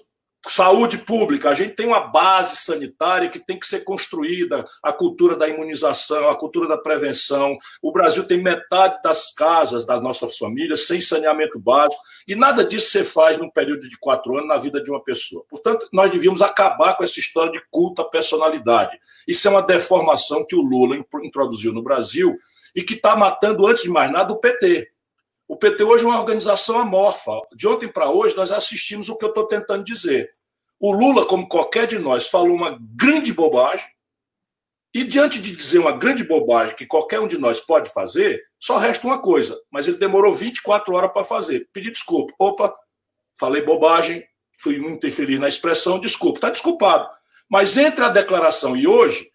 [0.47, 5.35] Saúde pública, a gente tem uma base sanitária que tem que ser construída, a cultura
[5.35, 7.55] da imunização, a cultura da prevenção.
[7.81, 12.89] O Brasil tem metade das casas das nossas famílias sem saneamento básico, e nada disso
[12.89, 15.45] você faz num período de quatro anos na vida de uma pessoa.
[15.47, 18.99] Portanto, nós devíamos acabar com essa história de culto à personalidade.
[19.27, 22.35] Isso é uma deformação que o Lula introduziu no Brasil
[22.75, 24.89] e que está matando, antes de mais nada, o PT.
[25.51, 27.33] O PT hoje é uma organização amorfa.
[27.53, 30.31] De ontem para hoje, nós assistimos o que eu estou tentando dizer.
[30.79, 33.85] O Lula, como qualquer de nós, falou uma grande bobagem,
[34.93, 38.77] e diante de dizer uma grande bobagem que qualquer um de nós pode fazer, só
[38.77, 41.67] resta uma coisa, mas ele demorou 24 horas para fazer.
[41.73, 42.33] Pedir desculpa.
[42.39, 42.73] Opa,
[43.37, 44.25] falei bobagem,
[44.63, 46.37] fui muito infeliz na expressão, desculpa.
[46.37, 47.09] Está desculpado.
[47.49, 49.29] Mas entre a declaração e hoje,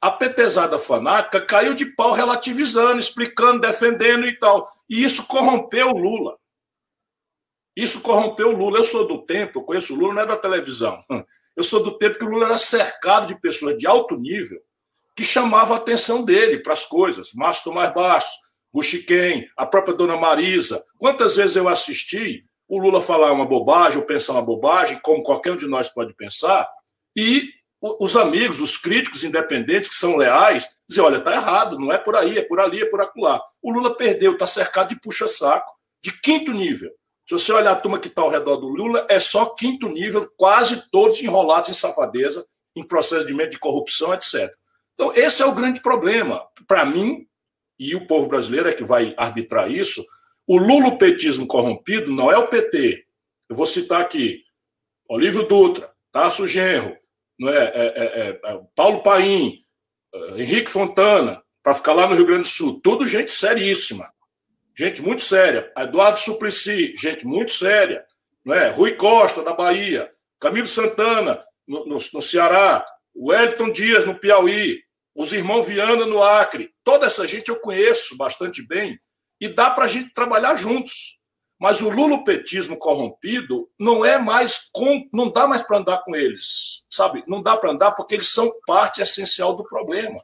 [0.00, 4.77] a petezada fanática caiu de pau relativizando, explicando, defendendo e tal.
[4.88, 6.36] E isso corrompeu o Lula.
[7.76, 8.78] Isso corrompeu o Lula.
[8.78, 11.00] Eu sou do tempo, eu conheço o Lula, não é da televisão.
[11.56, 14.60] Eu sou do tempo que o Lula era cercado de pessoas de alto nível
[15.16, 17.32] que chamavam a atenção dele para as coisas.
[17.34, 18.38] Márcio Tomás Bastos,
[18.72, 20.84] Guxiquem, a própria Dona Marisa.
[20.96, 25.52] Quantas vezes eu assisti o Lula falar uma bobagem ou pensar uma bobagem, como qualquer
[25.52, 26.68] um de nós pode pensar,
[27.16, 31.98] e os amigos, os críticos independentes que são leais, dizer, olha, está errado, não é
[31.98, 33.42] por aí, é por ali, é por acolá.
[33.62, 35.72] O Lula perdeu, está cercado de puxa-saco,
[36.02, 36.90] de quinto nível.
[37.28, 40.30] Se você olhar a turma que está ao redor do Lula, é só quinto nível,
[40.36, 44.50] quase todos enrolados em safadeza, em processo de medo de corrupção, etc.
[44.94, 46.42] Então, esse é o grande problema.
[46.66, 47.26] Para mim,
[47.78, 50.04] e o povo brasileiro é que vai arbitrar isso,
[50.46, 53.04] o lulopetismo corrompido não é o PT.
[53.48, 54.42] Eu vou citar aqui
[55.08, 56.96] Olívio Dutra, Tasso Genro,
[57.38, 59.62] não é, é, é, é Paulo Paim,
[60.36, 62.80] Henrique Fontana, para ficar lá no Rio Grande do Sul.
[62.82, 64.10] Tudo gente seríssima.
[64.76, 65.72] Gente muito séria.
[65.76, 68.04] Eduardo Suplicy, gente muito séria.
[68.44, 68.68] Não é?
[68.68, 70.10] Rui Costa, da Bahia.
[70.40, 72.86] Camilo Santana, no, no, no Ceará.
[73.14, 74.80] Wellington Dias, no Piauí.
[75.14, 76.70] Os irmãos Viana, no Acre.
[76.84, 78.98] Toda essa gente eu conheço bastante bem.
[79.40, 81.18] E dá para a gente trabalhar juntos.
[81.60, 86.77] Mas o lulopetismo corrompido não é mais com, não dá mais para andar com eles,
[86.90, 87.22] sabe?
[87.26, 90.22] Não dá para andar porque eles são parte essencial do problema.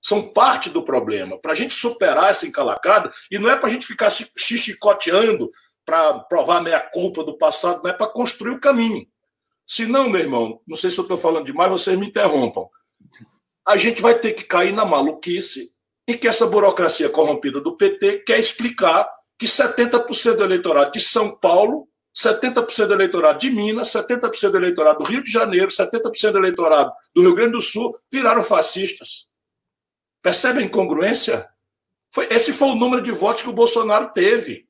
[0.00, 1.38] São parte do problema.
[1.38, 4.30] Para a gente superar essa encalacrada, e não é para a gente ficar se
[5.84, 9.06] para provar meia culpa do passado, não é para construir o caminho.
[9.66, 12.66] Se não, meu irmão, não sei se eu estou falando demais, vocês me interrompam.
[13.66, 15.72] A gente vai ter que cair na maluquice
[16.06, 21.36] em que essa burocracia corrompida do PT quer explicar que 70% do eleitorado de São
[21.36, 26.38] Paulo, 70% do eleitorado de Minas, 70% do eleitorado do Rio de Janeiro, 70% do
[26.38, 29.28] eleitorado do Rio Grande do Sul viraram fascistas.
[30.22, 31.48] Percebe a incongruência?
[32.12, 34.66] Foi, esse foi o número de votos que o Bolsonaro teve.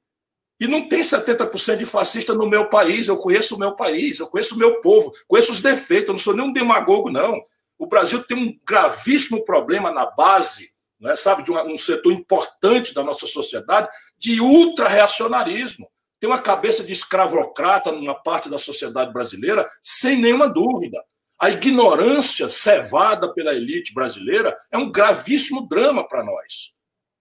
[0.61, 3.09] E não tem 70% de fascista no meu país.
[3.09, 6.09] Eu conheço o meu país, eu conheço o meu povo, conheço os defeitos.
[6.09, 7.41] Eu não sou nenhum demagogo, não.
[7.79, 10.71] O Brasil tem um gravíssimo problema na base,
[11.01, 15.89] né, sabe, de um setor importante da nossa sociedade, de ultra-reacionarismo.
[16.21, 21.03] Tem uma cabeça de escravocrata numa parte da sociedade brasileira, sem nenhuma dúvida.
[21.41, 26.77] A ignorância cevada pela elite brasileira é um gravíssimo drama para nós.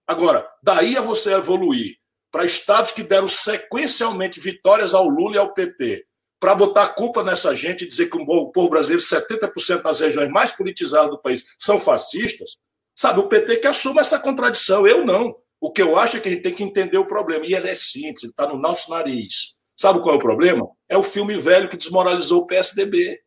[0.08, 1.98] Agora, daí a você evoluir
[2.32, 6.06] para estados que deram sequencialmente vitórias ao Lula e ao PT,
[6.40, 10.30] para botar a culpa nessa gente e dizer que o povo brasileiro, 70% nas regiões
[10.30, 12.58] mais politizadas do país, são fascistas,
[12.96, 15.36] sabe, o PT que assuma essa contradição, eu não.
[15.60, 17.70] O que eu acho é que a gente tem que entender o problema, e ele
[17.70, 19.56] é simples, ele está no nosso nariz.
[19.76, 20.68] Sabe qual é o problema?
[20.90, 23.20] É o filme velho que desmoralizou o PSDB.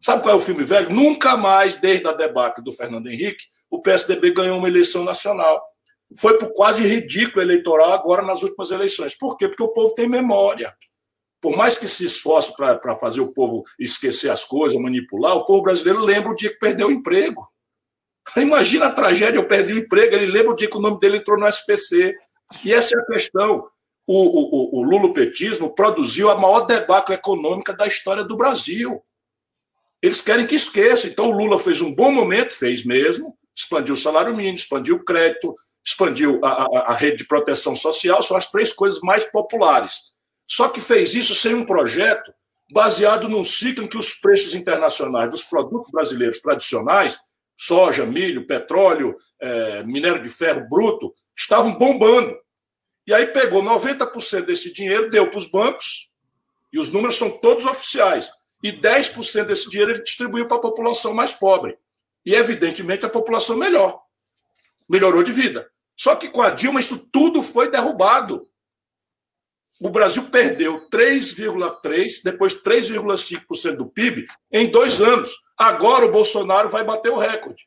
[0.00, 0.90] Sabe qual é o filme velho?
[0.90, 5.60] Nunca mais, desde a debate do Fernando Henrique, o PSDB ganhou uma eleição nacional.
[6.18, 9.16] Foi por quase ridículo eleitoral agora nas últimas eleições.
[9.16, 9.48] Por quê?
[9.48, 10.72] Porque o povo tem memória.
[11.40, 15.62] Por mais que se esforce para fazer o povo esquecer as coisas, manipular, o povo
[15.62, 17.46] brasileiro lembra o dia que perdeu o emprego.
[18.36, 21.18] Imagina a tragédia, eu perdi o emprego, ele lembra o dia que o nome dele
[21.18, 22.14] entrou no SPC.
[22.64, 23.68] E essa é a questão.
[24.06, 29.02] O, o, o lulopetismo produziu a maior debacle econômica da história do Brasil.
[30.02, 31.06] Eles querem que esqueça.
[31.08, 35.04] Então, o Lula fez um bom momento, fez mesmo, expandiu o salário mínimo, expandiu o
[35.04, 40.12] crédito, expandiu a, a, a, rede de proteção social, são as três coisas mais populares.
[40.46, 42.32] Só que fez isso sem um projeto
[42.72, 47.18] baseado num ciclo em que os preços internacionais dos produtos brasileiros tradicionais,
[47.56, 52.36] soja, milho, petróleo, é, minério de ferro bruto, estavam bombando.
[53.06, 56.10] E aí pegou 90% desse dinheiro, deu para os bancos,
[56.72, 58.30] e os números são todos oficiais
[58.62, 61.78] e 10% desse dinheiro ele distribuiu para a população mais pobre.
[62.24, 64.02] E, evidentemente, a população melhor.
[64.88, 65.70] Melhorou de vida.
[65.96, 68.48] Só que com a Dilma isso tudo foi derrubado.
[69.80, 75.30] O Brasil perdeu 3,3%, depois 3,5% do PIB em dois anos.
[75.56, 77.64] Agora o Bolsonaro vai bater o recorde.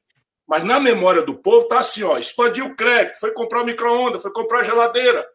[0.48, 4.22] Mas na memória do povo está assim: ó, expandiu o crédito, foi comprar o micro-ondas,
[4.22, 5.26] foi comprar a geladeira.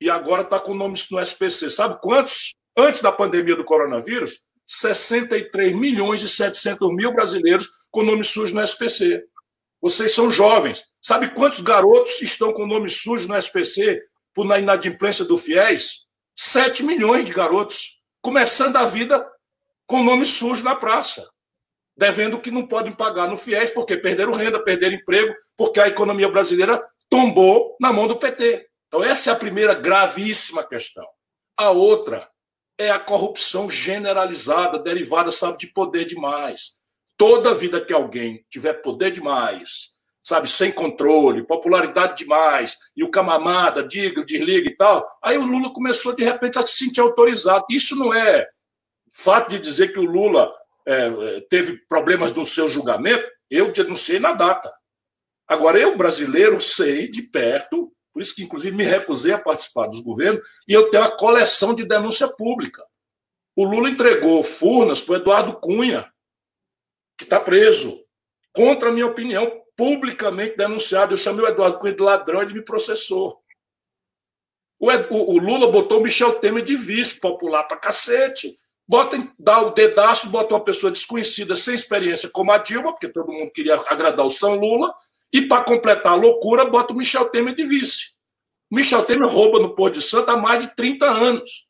[0.00, 1.70] E agora está com o nome no SPC.
[1.70, 2.52] Sabe quantos?
[2.76, 8.62] Antes da pandemia do coronavírus, 63 milhões e 700 mil brasileiros com nome sujo no
[8.62, 9.24] SPC.
[9.80, 10.82] Vocês são jovens.
[11.00, 14.02] Sabe quantos garotos estão com nome sujo no SPC
[14.34, 16.04] por na inadimplência do FIES?
[16.36, 19.24] 7 milhões de garotos, começando a vida
[19.86, 21.28] com nome sujo na praça,
[21.96, 26.28] devendo que não podem pagar no FIES porque perderam renda, perderam emprego, porque a economia
[26.28, 28.66] brasileira tombou na mão do PT.
[28.88, 31.06] Então, essa é a primeira gravíssima questão.
[31.56, 32.28] A outra
[32.78, 36.80] é a corrupção generalizada, derivada, sabe, de poder demais.
[37.16, 43.86] Toda vida que alguém tiver poder demais, sabe, sem controle, popularidade demais, e o camamada,
[43.86, 47.64] diga, desliga e tal, aí o Lula começou, de repente, a se sentir autorizado.
[47.70, 48.46] Isso não é
[49.12, 50.52] fato de dizer que o Lula
[50.86, 54.70] é, teve problemas no seu julgamento, eu denunciei na data.
[55.46, 59.98] Agora, eu, brasileiro, sei de perto por isso que, inclusive, me recusei a participar dos
[59.98, 62.86] governos, e eu tenho uma coleção de denúncia pública.
[63.56, 66.08] O Lula entregou Furnas para o Eduardo Cunha,
[67.18, 68.00] que está preso,
[68.52, 71.12] contra a minha opinião, publicamente denunciado.
[71.12, 73.42] Eu chamei o Eduardo Cunha de ladrão e ele me processou.
[74.78, 78.56] O Lula botou o Michel Temer de vice, popular para cacete.
[78.86, 83.32] Bota, dá o dedaço, bota uma pessoa desconhecida, sem experiência, como a Dilma, porque todo
[83.32, 84.94] mundo queria agradar o São Lula,
[85.32, 88.14] e, para completar a loucura, bota o Michel Temer de vice.
[88.70, 91.66] O Michel Temer rouba no Pôr de Santo há mais de 30 anos.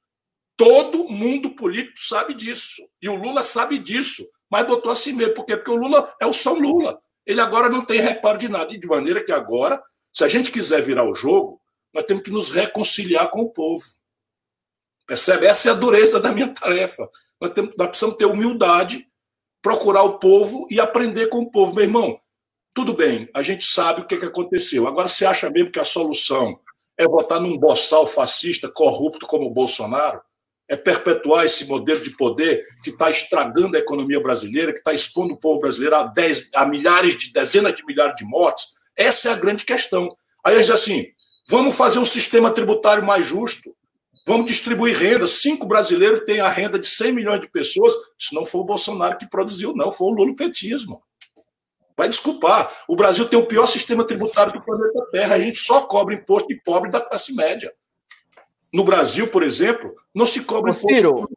[0.57, 2.87] Todo mundo político sabe disso.
[3.01, 4.23] E o Lula sabe disso.
[4.51, 5.35] Mas botou assim mesmo.
[5.35, 5.57] Por quê?
[5.57, 7.01] Porque o Lula é o São Lula.
[7.27, 8.73] Ele agora não tem reparo de nada.
[8.73, 11.59] E de maneira que agora, se a gente quiser virar o jogo,
[11.93, 13.83] nós temos que nos reconciliar com o povo.
[15.07, 15.47] Percebe?
[15.47, 17.09] Essa é a dureza da minha tarefa.
[17.41, 19.07] Nós, temos, nós precisamos ter humildade,
[19.61, 21.75] procurar o povo e aprender com o povo.
[21.75, 22.19] Meu irmão,
[22.75, 24.89] tudo bem, a gente sabe o que, que aconteceu.
[24.89, 26.59] Agora, você acha mesmo que a solução
[26.99, 30.21] é votar num boçal fascista corrupto como o Bolsonaro?
[30.67, 35.35] É perpetuar esse modelo de poder que está estragando a economia brasileira, que está expondo
[35.35, 38.69] o povo brasileiro a, dez, a milhares de, dezenas de milhares de mortes?
[38.97, 40.17] Essa é a grande questão.
[40.43, 41.07] Aí eles dizem assim:
[41.49, 43.75] vamos fazer um sistema tributário mais justo,
[44.27, 45.27] vamos distribuir renda.
[45.27, 47.95] Cinco brasileiros têm a renda de 100 milhões de pessoas.
[48.19, 51.03] Isso não foi o Bolsonaro que produziu, não, foi o lulopetismo.
[51.97, 52.85] Vai desculpar.
[52.89, 55.35] O Brasil tem o pior sistema tributário do planeta Terra.
[55.37, 57.73] A gente só cobra imposto de pobre da classe média.
[58.73, 60.97] No Brasil, por exemplo, não se cobra Ô, imposto.
[60.97, 61.29] Ciro,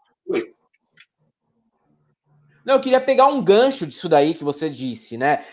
[2.67, 5.45] não, eu queria pegar um gancho disso daí que você disse, né?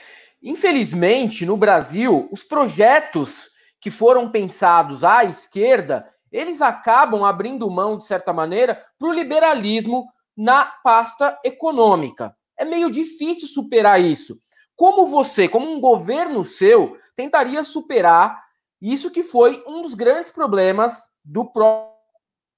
[0.43, 8.05] Infelizmente, no Brasil, os projetos que foram pensados à esquerda, eles acabam abrindo mão, de
[8.05, 12.37] certa maneira, para o liberalismo na pasta econômica.
[12.59, 14.37] É meio difícil superar isso.
[14.75, 18.43] Como você, como um governo seu, tentaria superar
[18.83, 21.95] isso que foi um dos grandes problemas do próprio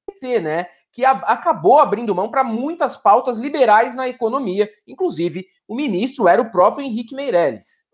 [0.07, 0.67] PT, né?
[0.91, 4.71] Que a, acabou abrindo mão para muitas pautas liberais na economia.
[4.87, 7.86] Inclusive, o ministro era o próprio Henrique Meirelles.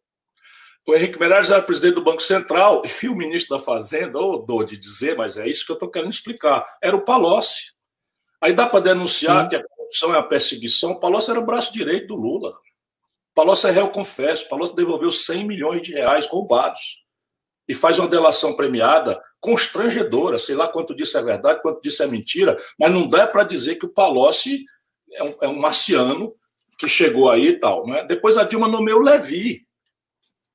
[0.87, 4.39] O Henrique Meirelles era presidente do Banco Central e o ministro da Fazenda, ou oh,
[4.39, 7.73] dou de dizer, mas é isso que eu estou querendo explicar, era o Palocci.
[8.41, 9.49] Aí dá para denunciar Sim.
[9.51, 10.93] que a corrupção é a perseguição.
[10.93, 12.53] O Palocci era o braço direito do Lula.
[13.35, 14.49] Palocci é réu confesso.
[14.49, 17.05] Palocci devolveu 100 milhões de reais roubados.
[17.69, 20.39] E faz uma delação premiada constrangedora.
[20.39, 23.77] Sei lá quanto disso é verdade, quanto disso é mentira, mas não dá para dizer
[23.77, 24.65] que o Palocci
[25.13, 26.35] é um, é um, marciano
[26.77, 27.87] que chegou aí e tal.
[27.87, 28.05] Né?
[28.05, 29.65] Depois a Dilma nomeou o Levi,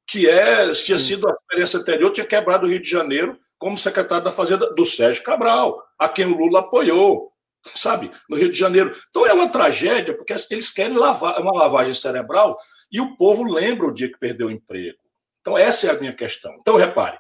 [0.08, 4.24] que é, tinha sido a experiência anterior, tinha quebrado o Rio de Janeiro como secretário
[4.24, 7.32] da Fazenda do Sérgio Cabral, a quem o Lula apoiou
[7.76, 8.96] sabe, no Rio de Janeiro.
[9.10, 12.58] Então é uma tragédia, porque eles querem lavar, é uma lavagem cerebral
[12.92, 14.98] e o povo lembra o dia que perdeu o emprego.
[15.42, 16.56] Então essa é a minha questão.
[16.62, 17.18] Então repare,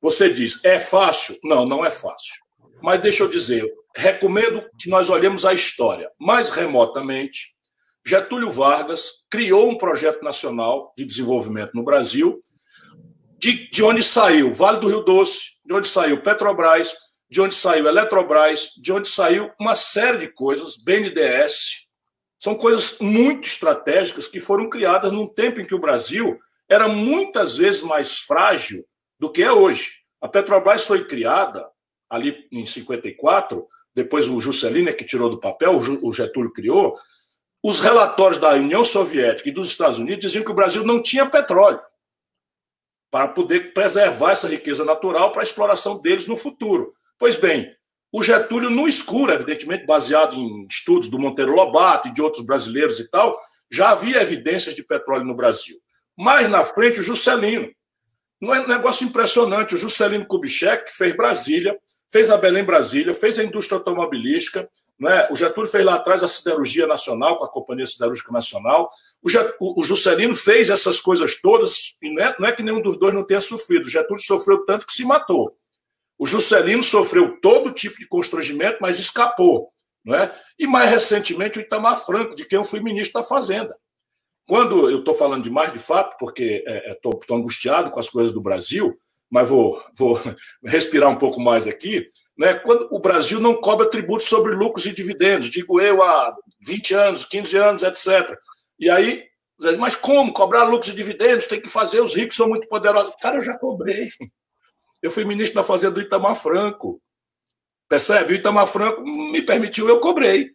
[0.00, 1.38] você diz, é fácil?
[1.44, 2.34] Não, não é fácil.
[2.82, 7.54] Mas deixa eu dizer, recomendo que nós olhemos a história mais remotamente.
[8.04, 12.42] Getúlio Vargas criou um projeto nacional de desenvolvimento no Brasil,
[13.38, 16.94] de, de onde saiu Vale do Rio Doce, de onde saiu Petrobras,
[17.30, 21.86] de onde saiu Eletrobras, de onde saiu uma série de coisas, BNDES.
[22.38, 26.38] São coisas muito estratégicas que foram criadas num tempo em que o Brasil
[26.68, 28.84] era muitas vezes mais frágil
[29.18, 29.92] do que é hoje.
[30.20, 31.68] A Petrobras foi criada
[32.10, 36.94] ali em 54, depois o Juscelino é que tirou do papel, o Getúlio criou.
[37.62, 41.24] Os relatórios da União Soviética e dos Estados Unidos diziam que o Brasil não tinha
[41.24, 41.80] petróleo
[43.08, 46.94] para poder preservar essa riqueza natural para a exploração deles no futuro.
[47.18, 47.72] Pois bem,
[48.10, 52.98] o Getúlio, no escuro, evidentemente baseado em estudos do Monteiro Lobato e de outros brasileiros
[52.98, 53.38] e tal,
[53.70, 55.76] já havia evidências de petróleo no Brasil.
[56.16, 57.70] Mais na frente, o Juscelino.
[58.40, 59.74] Não é um negócio impressionante.
[59.74, 61.78] O Juscelino Kubitschek fez Brasília,
[62.12, 64.68] fez a Belém Brasília, fez a indústria automobilística.
[64.98, 65.26] Não é?
[65.32, 68.90] O Getúlio fez lá atrás a Siderurgia Nacional, com a Companhia Siderúrgica Nacional.
[69.58, 72.98] O, o Juscelino fez essas coisas todas, e não é, não é que nenhum dos
[72.98, 73.86] dois não tenha sofrido.
[73.86, 75.56] O Getúlio sofreu tanto que se matou.
[76.18, 79.72] O Juscelino sofreu todo tipo de constrangimento, mas escapou.
[80.04, 80.34] Não é?
[80.58, 83.74] E mais recentemente o Itamar Franco, de quem eu fui ministro da Fazenda.
[84.46, 88.32] Quando eu estou falando demais de fato, porque estou é, é angustiado com as coisas
[88.32, 88.98] do Brasil,
[89.32, 90.20] mas vou, vou
[90.62, 92.06] respirar um pouco mais aqui.
[92.36, 92.52] Né?
[92.52, 97.24] Quando o Brasil não cobra tributo sobre lucros e dividendos, digo eu há 20 anos,
[97.24, 98.38] 15 anos, etc.
[98.78, 99.24] E aí,
[99.78, 101.46] mas como cobrar lucros e dividendos?
[101.46, 103.14] Tem que fazer, os ricos são muito poderosos.
[103.22, 104.10] Cara, eu já cobrei.
[105.00, 107.00] Eu fui ministro da Fazenda do Itamar Franco.
[107.88, 108.34] Percebe?
[108.34, 110.50] O Itamar Franco me permitiu, eu cobrei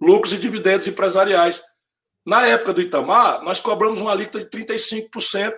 [0.00, 1.62] lucros e dividendos empresariais.
[2.24, 5.54] Na época do Itamar, nós cobramos uma alíquota de 35%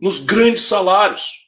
[0.00, 1.43] nos grandes salários.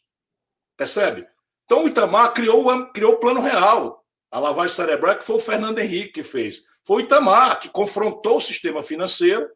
[0.77, 1.27] Percebe?
[1.65, 4.05] Então o Itamar criou, criou o plano real.
[4.31, 6.67] A lavagem cerebral que foi o Fernando Henrique que fez.
[6.85, 9.49] Foi o Itamar que confrontou o sistema financeiro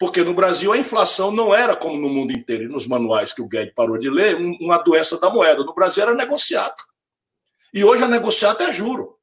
[0.00, 3.42] porque no Brasil a inflação não era como no mundo inteiro, e nos manuais que
[3.42, 5.62] o Guedes parou de ler, uma doença da moeda.
[5.62, 6.74] No Brasil era negociado.
[7.72, 9.18] E hoje a negociada é juro.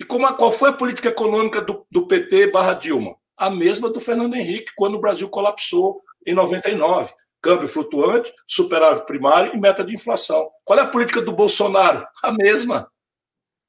[0.00, 3.16] E como a, qual foi a política econômica do, do PT barra Dilma?
[3.36, 7.12] A mesma do Fernando Henrique, quando o Brasil colapsou em 99.
[7.44, 10.48] Câmbio flutuante, superávit primário e meta de inflação.
[10.64, 12.06] Qual é a política do Bolsonaro?
[12.22, 12.90] A mesma.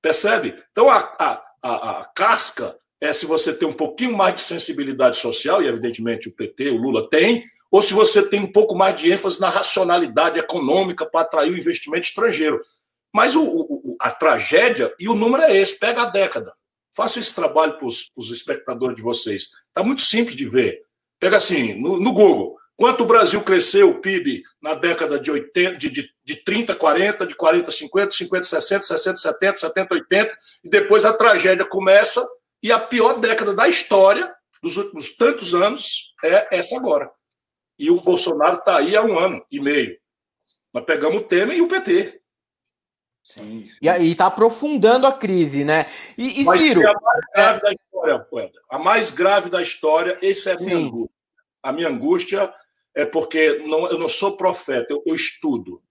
[0.01, 0.55] Percebe?
[0.71, 5.17] Então a, a, a, a casca é se você tem um pouquinho mais de sensibilidade
[5.17, 8.95] social, e evidentemente o PT, o Lula tem, ou se você tem um pouco mais
[8.95, 12.61] de ênfase na racionalidade econômica para atrair o investimento estrangeiro.
[13.13, 16.53] Mas o, o, a tragédia, e o número é esse, pega a década.
[16.95, 19.49] Faça esse trabalho para os espectadores de vocês.
[19.67, 20.85] Está muito simples de ver.
[21.19, 25.77] Pega assim, no, no, Google, quanto o Brasil cresceu o PIB na década de, 80,
[25.77, 30.69] de, de, de 30, 40, de 40, 50, 50, 60, 60, 70, 70, 80, e
[30.69, 32.25] depois a tragédia começa
[32.61, 37.11] e a pior década da história dos últimos tantos anos é essa agora.
[37.77, 39.97] E o Bolsonaro está aí há um ano e meio.
[40.73, 42.21] Nós pegamos o Temer e o PT.
[43.23, 43.77] Sim, sim.
[43.81, 45.87] E está aprofundando a crise, né?
[46.17, 46.81] E, e Ciro.
[46.83, 48.27] É a mais grave da história.
[48.69, 51.15] A mais grave da história, essa é a minha angústia.
[51.63, 52.53] A minha angústia
[52.95, 55.83] é porque não, eu não sou profeta, eu, eu estudo.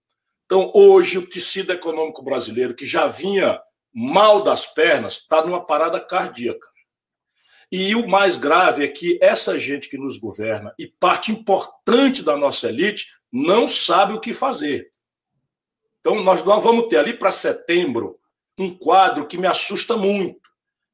[0.45, 3.59] Então, hoje, o tecido econômico brasileiro, que já vinha
[3.93, 6.67] mal das pernas, está numa parada cardíaca.
[7.71, 12.37] E o mais grave é que essa gente que nos governa e parte importante da
[12.37, 14.89] nossa elite não sabe o que fazer.
[15.99, 18.19] Então, nós vamos ter ali para setembro
[18.57, 20.39] um quadro que me assusta muito,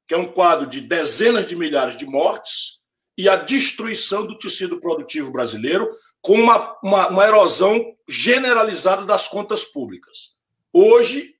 [0.07, 2.81] que é um quadro de dezenas de milhares de mortes
[3.22, 5.88] e a destruição do tecido produtivo brasileiro
[6.20, 10.36] com uma, uma, uma erosão generalizada das contas públicas.
[10.74, 11.36] Hoje,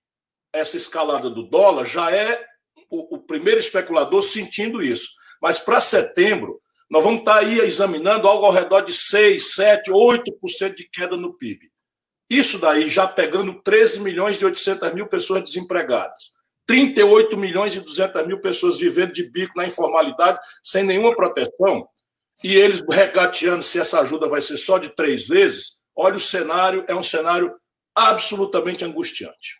[0.54, 2.46] essa escalada do dólar já é
[2.88, 5.10] o, o primeiro especulador sentindo isso.
[5.42, 10.76] Mas para setembro, nós vamos estar aí examinando algo ao redor de 6, 7, 8%
[10.76, 11.72] de queda no PIB.
[12.30, 16.34] Isso daí já pegando 13 milhões e 800 mil pessoas desempregadas.
[16.72, 21.86] 38 milhões e 200 mil pessoas vivendo de bico na informalidade, sem nenhuma proteção,
[22.42, 26.86] e eles regateando se essa ajuda vai ser só de três vezes, olha o cenário,
[26.88, 27.54] é um cenário
[27.94, 29.60] absolutamente angustiante.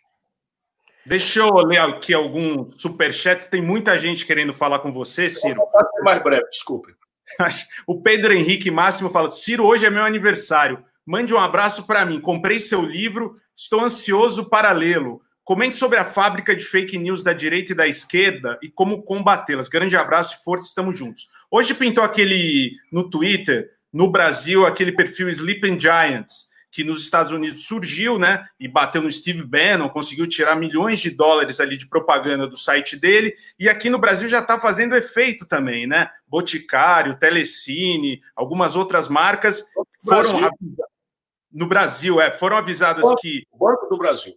[1.04, 3.48] Deixa eu ler aqui alguns superchats.
[3.48, 5.60] Tem muita gente querendo falar com você, Ciro.
[6.02, 6.94] Mais breve, desculpe.
[7.86, 10.82] O Pedro Henrique Máximo fala: Ciro, hoje é meu aniversário.
[11.04, 12.20] Mande um abraço para mim.
[12.20, 15.20] Comprei seu livro, estou ansioso para lê-lo.
[15.44, 19.68] Comente sobre a fábrica de fake news da direita e da esquerda e como combatê-las.
[19.68, 21.28] Grande abraço e força, estamos juntos.
[21.50, 27.66] Hoje pintou aquele no Twitter, no Brasil, aquele perfil Sleeping Giants, que nos Estados Unidos
[27.66, 28.46] surgiu, né?
[28.58, 32.96] E bateu no Steve Bannon, conseguiu tirar milhões de dólares ali de propaganda do site
[32.96, 33.34] dele.
[33.58, 36.08] E aqui no Brasil já está fazendo efeito também, né?
[36.26, 39.62] Boticário, Telecine, algumas outras marcas
[40.02, 40.50] foram
[41.52, 43.46] no Brasil, é, foram avisadas Banco, que.
[43.52, 44.34] Banco do Brasil.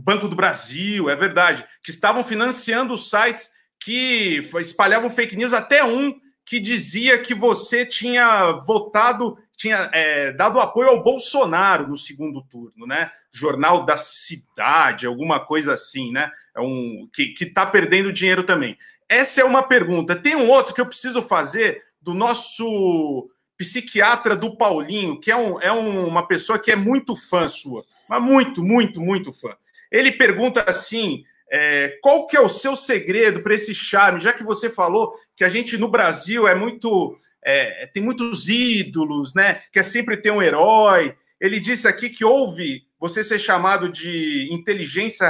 [0.00, 6.18] Banco do Brasil, é verdade, que estavam financiando sites que espalhavam fake news, até um
[6.44, 12.86] que dizia que você tinha votado, tinha é, dado apoio ao Bolsonaro no segundo turno,
[12.86, 13.10] né?
[13.32, 16.30] Jornal da Cidade, alguma coisa assim, né?
[16.54, 18.78] É um que está perdendo dinheiro também.
[19.08, 20.16] Essa é uma pergunta.
[20.16, 25.60] Tem um outro que eu preciso fazer do nosso psiquiatra do Paulinho, que é, um,
[25.60, 29.56] é um, uma pessoa que é muito fã sua, mas muito, muito, muito fã.
[29.96, 34.20] Ele pergunta assim: é, qual que é o seu segredo para esse charme?
[34.20, 37.16] Já que você falou que a gente no Brasil é muito.
[37.44, 39.62] É, tem muitos ídolos, né?
[39.72, 41.16] Quer sempre ter um herói.
[41.40, 45.26] Ele disse aqui que houve você ser chamado de inteligência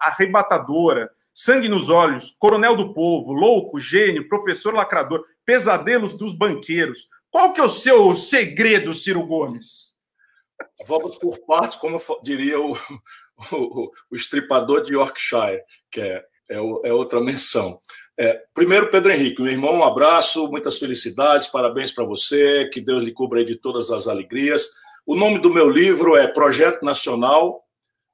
[0.00, 7.08] arrebatadora, sangue nos olhos, coronel do povo, louco, gênio, professor lacrador, pesadelos dos banqueiros.
[7.30, 9.94] Qual que é o seu segredo, Ciro Gomes?
[10.88, 12.76] Vamos por partes, como diria o,
[13.52, 17.80] o, o estripador de Yorkshire, que é, é, é outra menção.
[18.18, 23.02] É, primeiro, Pedro Henrique, meu irmão, um abraço, muitas felicidades, parabéns para você, que Deus
[23.02, 24.68] lhe cubra de todas as alegrias.
[25.06, 27.64] O nome do meu livro é Projeto Nacional,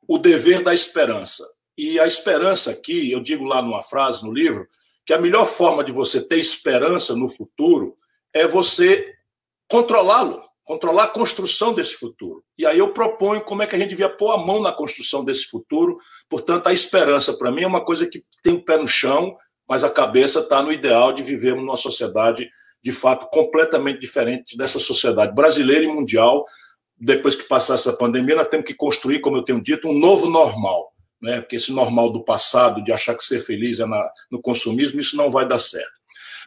[0.07, 1.45] O Dever da Esperança.
[1.77, 4.67] E a esperança aqui, eu digo lá numa frase no livro,
[5.05, 7.95] que a melhor forma de você ter esperança no futuro
[8.33, 9.13] é você
[9.69, 12.43] controlá-lo, controlar a construção desse futuro.
[12.59, 15.25] E aí eu proponho como é que a gente devia pôr a mão na construção
[15.25, 15.97] desse futuro.
[16.29, 19.37] Portanto, a esperança, para mim, é uma coisa que tem o pé no chão,
[19.69, 22.51] mas a cabeça está no ideal de vivermos numa sociedade,
[22.83, 26.45] de fato, completamente diferente dessa sociedade brasileira e mundial.
[26.99, 30.29] Depois que passar essa pandemia, nós temos que construir, como eu tenho dito, um novo
[30.29, 30.93] normal.
[31.23, 31.41] Né?
[31.41, 35.17] Porque esse normal do passado, de achar que ser feliz é na, no consumismo, isso
[35.17, 35.95] não vai dar certo.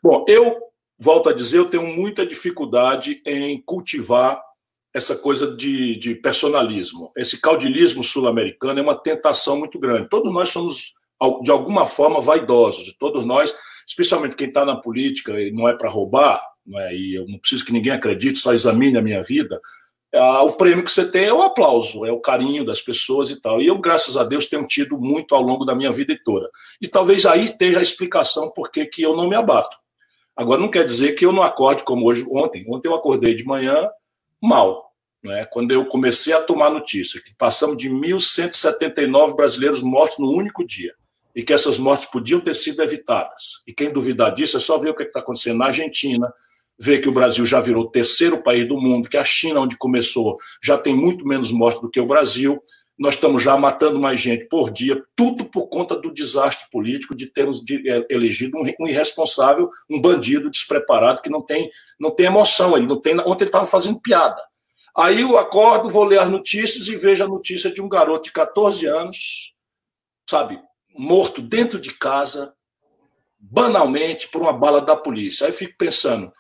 [0.04, 0.69] Bom, eu
[1.00, 4.42] volto a dizer, eu tenho muita dificuldade em cultivar
[4.94, 7.12] essa coisa de, de personalismo.
[7.16, 10.10] Esse caudilismo sul-americano é uma tentação muito grande.
[10.10, 10.94] Todos nós somos,
[11.44, 12.96] de alguma forma, vaidosos.
[13.00, 13.56] Todos nós,
[13.88, 17.40] especialmente quem está na política e não é para roubar, não é, e eu não
[17.40, 19.62] preciso que ninguém acredite, só examine a minha vida,
[20.12, 23.62] o prêmio que você tem é o aplauso, é o carinho das pessoas e tal.
[23.62, 26.50] E eu, graças a Deus, tenho tido muito ao longo da minha vida toda.
[26.82, 29.78] E talvez aí esteja a explicação por que eu não me abato.
[30.40, 32.66] Agora, não quer dizer que eu não acorde como hoje, ontem.
[32.70, 33.90] Ontem eu acordei de manhã
[34.42, 34.94] mal.
[35.22, 35.46] Né?
[35.52, 40.94] Quando eu comecei a tomar notícia que passamos de 1.179 brasileiros mortos no único dia
[41.36, 43.62] e que essas mortes podiam ter sido evitadas.
[43.68, 46.34] E quem duvidar disso é só ver o que é está acontecendo na Argentina,
[46.80, 49.78] ver que o Brasil já virou o terceiro país do mundo, que a China, onde
[49.78, 52.64] começou, já tem muito menos mortes do que o Brasil,
[53.00, 57.28] nós estamos já matando mais gente por dia, tudo por conta do desastre político de
[57.28, 62.86] termos é, elegido um, irresponsável, um bandido despreparado que não tem, não tem emoção, ele
[62.86, 63.18] não tem.
[63.22, 64.42] Ontem ele estava fazendo piada.
[64.98, 68.34] Aí eu acordo, vou ler as notícias e vejo a notícia de um garoto de
[68.34, 69.54] 14 anos,
[70.30, 70.62] sabe,
[70.94, 72.54] morto dentro de casa,
[73.40, 75.46] banalmente, por uma bala da polícia.
[75.46, 76.34] Aí eu fico pensando,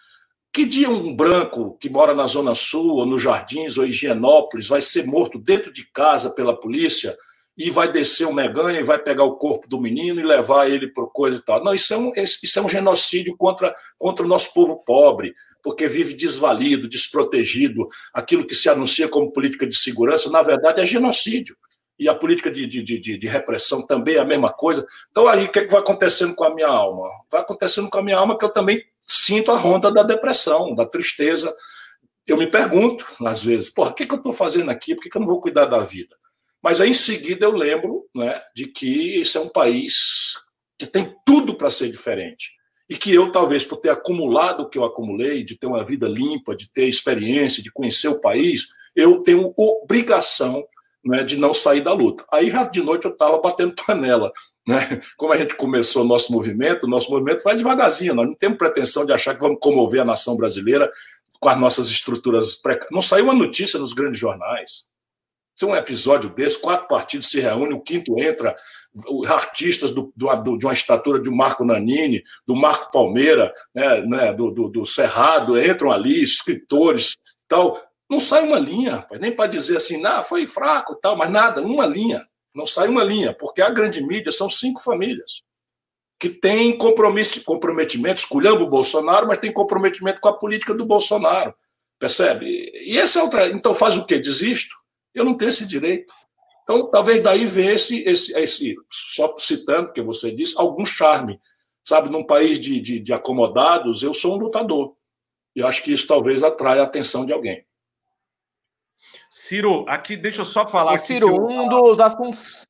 [0.52, 4.68] que dia um branco que mora na Zona Sul, ou nos Jardins, ou em Higienópolis,
[4.68, 7.16] vai ser morto dentro de casa pela polícia
[7.58, 10.88] e vai descer o Meganha e vai pegar o corpo do menino e levar ele
[10.88, 11.64] por coisa e tal.
[11.64, 15.86] Não, isso é um, isso é um genocídio contra, contra o nosso povo pobre, porque
[15.86, 17.86] vive desvalido, desprotegido.
[18.14, 21.56] Aquilo que se anuncia como política de segurança, na verdade, é genocídio.
[22.00, 24.88] E a política de, de, de, de, repressão também é a mesma coisa.
[25.12, 27.06] Então, aí, o que, é que vai acontecendo com a minha alma?
[27.30, 30.86] Vai acontecendo com a minha alma que eu também sinto a ronda da depressão, da
[30.86, 31.54] tristeza.
[32.26, 34.96] Eu me pergunto, às vezes, porra, o que, é que eu estou fazendo aqui?
[34.96, 36.16] Por que, que eu não vou cuidar da vida?
[36.64, 40.36] Mas aí, em seguida, eu lembro né, de que esse é um país
[40.78, 42.58] que tem tudo para ser diferente.
[42.90, 46.08] E que eu, talvez, por ter acumulado o que eu acumulei, de ter uma vida
[46.08, 50.66] limpa, de ter experiência, de conhecer o país, eu tenho obrigação
[51.04, 52.26] né, de não sair da luta.
[52.32, 54.32] Aí já de noite eu estava batendo panela.
[54.68, 55.02] Né?
[55.18, 58.58] Como a gente começou o nosso movimento, o nosso movimento vai devagarzinho, nós não temos
[58.58, 60.90] pretensão de achar que vamos comover a nação brasileira
[61.40, 62.92] com as nossas estruturas precárias.
[62.92, 64.90] Não saiu uma notícia nos grandes jornais.
[65.56, 68.56] Se um episódio desse, quatro partidos se reúnem, o quinto entra,
[69.28, 74.52] artistas do, do, de uma estatura de Marco Nanini, do Marco Palmeira, né, né, do,
[74.52, 77.78] do, do Cerrado, entram ali, escritores, tal.
[78.10, 81.86] Não sai uma linha, nem para dizer assim, não, foi fraco, tal, mas nada, uma
[81.86, 82.26] linha.
[82.54, 85.44] Não sai uma linha, porque a grande mídia são cinco famílias
[86.20, 91.56] que têm comprometimento, escolhendo o Bolsonaro, mas tem comprometimento com a política do Bolsonaro.
[91.98, 92.46] Percebe?
[92.46, 93.48] E esse é outra.
[93.48, 94.20] Então faz o quê?
[94.20, 94.76] Desisto?
[95.14, 96.14] Eu não tenho esse direito.
[96.64, 101.40] Então, talvez daí venha esse, esse, esse só citando, que você disse, algum charme.
[101.84, 104.94] Sabe, num país de, de, de acomodados, eu sou um lutador.
[105.56, 107.66] E acho que isso talvez atraia a atenção de alguém.
[109.30, 110.94] Ciro, aqui deixa eu só falar.
[110.94, 111.46] Ô, Ciro, eu...
[111.46, 112.68] um dos assuntos.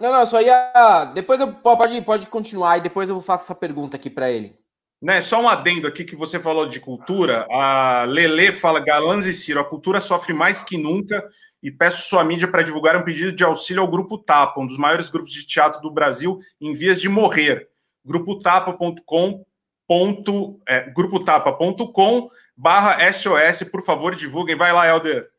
[0.00, 1.06] Não, não, só ia.
[1.14, 4.56] Depois eu pode, pode continuar e depois eu faço essa pergunta aqui para ele.
[5.00, 7.46] Né, só um adendo aqui que você falou de cultura.
[7.50, 11.24] A Lele fala: Galãs e Ciro, a cultura sofre mais que nunca
[11.62, 14.78] e peço sua mídia para divulgar um pedido de auxílio ao Grupo Tapa, um dos
[14.78, 17.68] maiores grupos de teatro do Brasil em vias de morrer.
[18.04, 19.44] grupotapa.com.
[20.68, 22.28] É, grupotapa.com
[22.58, 24.56] barra SOS, por favor, divulguem.
[24.56, 25.30] Vai lá, Helder.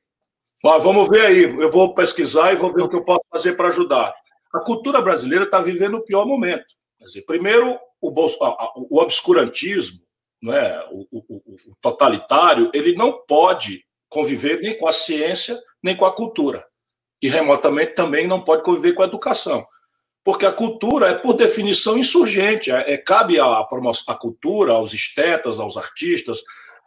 [0.63, 1.43] Mas vamos ver aí.
[1.43, 4.15] Eu vou pesquisar e vou ver o que eu posso fazer para ajudar.
[4.53, 6.73] A cultura brasileira está vivendo o pior momento.
[7.01, 8.37] Dizer, primeiro, o, bolso,
[8.75, 9.99] o obscurantismo,
[10.41, 16.05] né, o, o, o totalitário, ele não pode conviver nem com a ciência, nem com
[16.05, 16.65] a cultura.
[17.21, 19.65] E remotamente também não pode conviver com a educação.
[20.23, 22.71] Porque a cultura é, por definição, insurgente.
[22.71, 26.41] É, é cabe à, à cultura, aos estetas, aos artistas,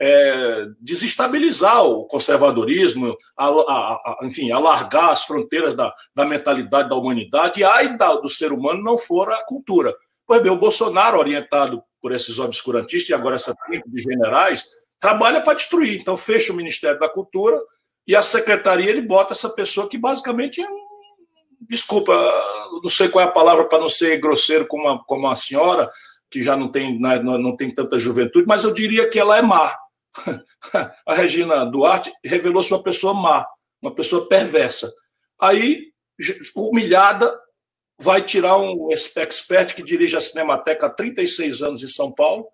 [0.05, 6.97] é, desestabilizar o conservadorismo, a, a, a, enfim, alargar as fronteiras da, da mentalidade da
[6.97, 9.95] humanidade, e ai do ser humano não for a cultura.
[10.27, 14.67] Pois bem, o Bolsonaro, orientado por esses obscurantistas e agora essa tribo de generais,
[14.99, 16.01] trabalha para destruir.
[16.01, 17.57] Então, fecha o Ministério da Cultura
[18.05, 20.93] e a secretaria ele bota essa pessoa que basicamente é um.
[21.61, 22.13] Desculpa,
[22.83, 25.89] não sei qual é a palavra para não ser grosseiro como a, como a senhora,
[26.29, 29.43] que já não tem, né, não tem tanta juventude, mas eu diria que ela é
[29.43, 29.73] má.
[31.07, 33.47] a Regina Duarte revelou-se uma pessoa má,
[33.81, 34.93] uma pessoa perversa.
[35.41, 35.93] Aí,
[36.55, 37.33] humilhada,
[37.99, 42.47] vai tirar um expert que dirige a Cinemateca há 36 anos em São Paulo,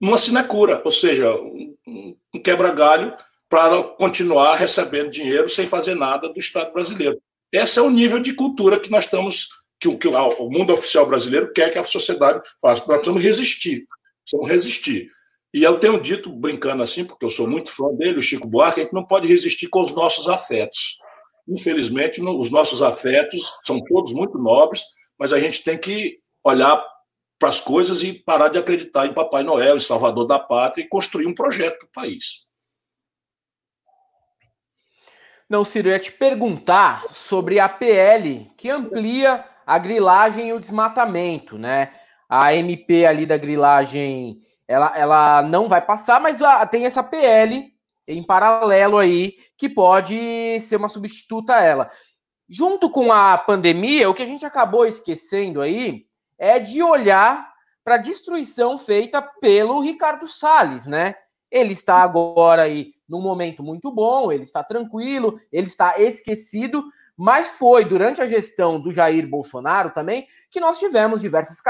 [0.00, 3.16] numa sinecura, ou seja, um quebra-galho
[3.48, 7.20] para continuar recebendo dinheiro sem fazer nada do Estado brasileiro.
[7.52, 11.52] Esse é o nível de cultura que nós estamos, que, que o mundo oficial brasileiro
[11.52, 12.80] quer que a sociedade faça.
[12.80, 13.86] Nós precisamos resistir,
[14.22, 15.10] precisamos resistir.
[15.52, 18.80] E eu tenho dito, brincando assim, porque eu sou muito fã dele, o Chico Buarque,
[18.80, 20.98] a gente não pode resistir com os nossos afetos.
[21.48, 24.82] Infelizmente, os nossos afetos são todos muito nobres,
[25.18, 26.80] mas a gente tem que olhar
[27.38, 30.88] para as coisas e parar de acreditar em Papai Noel, em Salvador da Pátria e
[30.88, 32.46] construir um projeto para o país.
[35.48, 40.60] Não, Ciro, eu ia te perguntar sobre a PL que amplia a grilagem e o
[40.60, 41.92] desmatamento, né?
[42.28, 44.38] A MP ali da grilagem
[44.70, 46.38] ela, ela não vai passar, mas
[46.70, 47.74] tem essa PL
[48.06, 51.90] em paralelo aí que pode ser uma substituta a ela.
[52.48, 56.04] Junto com a pandemia, o que a gente acabou esquecendo aí
[56.38, 57.52] é de olhar
[57.82, 61.16] para a destruição feita pelo Ricardo Salles, né?
[61.50, 66.84] Ele está agora aí num momento muito bom, ele está tranquilo, ele está esquecido,
[67.16, 71.60] mas foi durante a gestão do Jair Bolsonaro também que nós tivemos diversas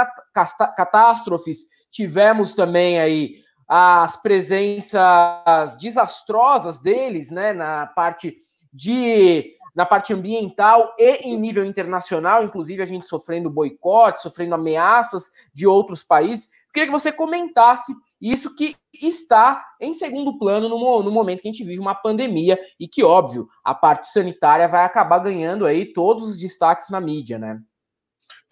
[0.77, 8.37] catástrofes Tivemos também aí as presenças desastrosas deles, né, na parte
[8.73, 15.31] de na parte ambiental e em nível internacional, inclusive a gente sofrendo boicote, sofrendo ameaças
[15.55, 16.51] de outros países.
[16.67, 21.49] Eu queria que você comentasse isso que está em segundo plano no, no, momento que
[21.49, 25.93] a gente vive uma pandemia e que, óbvio, a parte sanitária vai acabar ganhando aí
[25.93, 27.61] todos os destaques na mídia, né?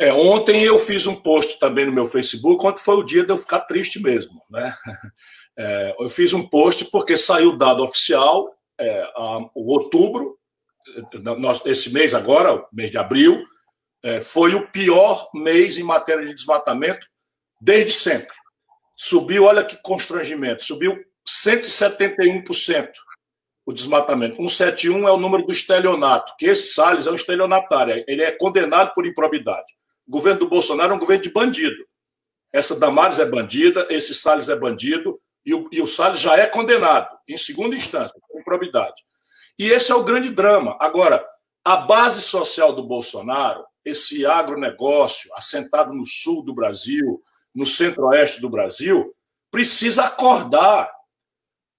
[0.00, 3.30] É, ontem eu fiz um post também no meu Facebook, ontem foi o dia de
[3.30, 4.40] eu ficar triste mesmo.
[4.50, 4.74] Né?
[5.60, 10.38] É, eu fiz um post porque saiu o dado oficial é, a, o outubro,
[11.38, 13.42] nós, esse mês agora, mês de abril,
[14.02, 17.06] é, foi o pior mês em matéria de desmatamento
[17.60, 18.36] desde sempre.
[18.96, 20.96] Subiu, olha que constrangimento, subiu
[21.28, 22.90] 171%
[23.66, 24.36] o desmatamento.
[24.36, 28.94] 171 é o número do estelionato, que esse Salles é um estelionatário, ele é condenado
[28.94, 29.77] por improbidade.
[30.08, 31.86] O governo do Bolsonaro é um governo de bandido.
[32.50, 36.46] Essa Damares é bandida, esse Salles é bandido, e o, e o Salles já é
[36.46, 39.04] condenado, em segunda instância, por improbidade.
[39.58, 40.76] E esse é o grande drama.
[40.80, 41.24] Agora,
[41.62, 47.22] a base social do Bolsonaro, esse agronegócio assentado no sul do Brasil,
[47.54, 49.14] no centro-oeste do Brasil,
[49.50, 50.90] precisa acordar.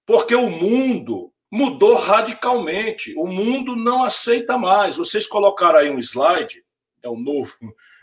[0.06, 3.14] Porque o mundo mudou radicalmente.
[3.16, 4.96] O mundo não aceita mais.
[4.96, 6.64] Vocês colocaram aí um slide,
[7.02, 7.54] é o novo,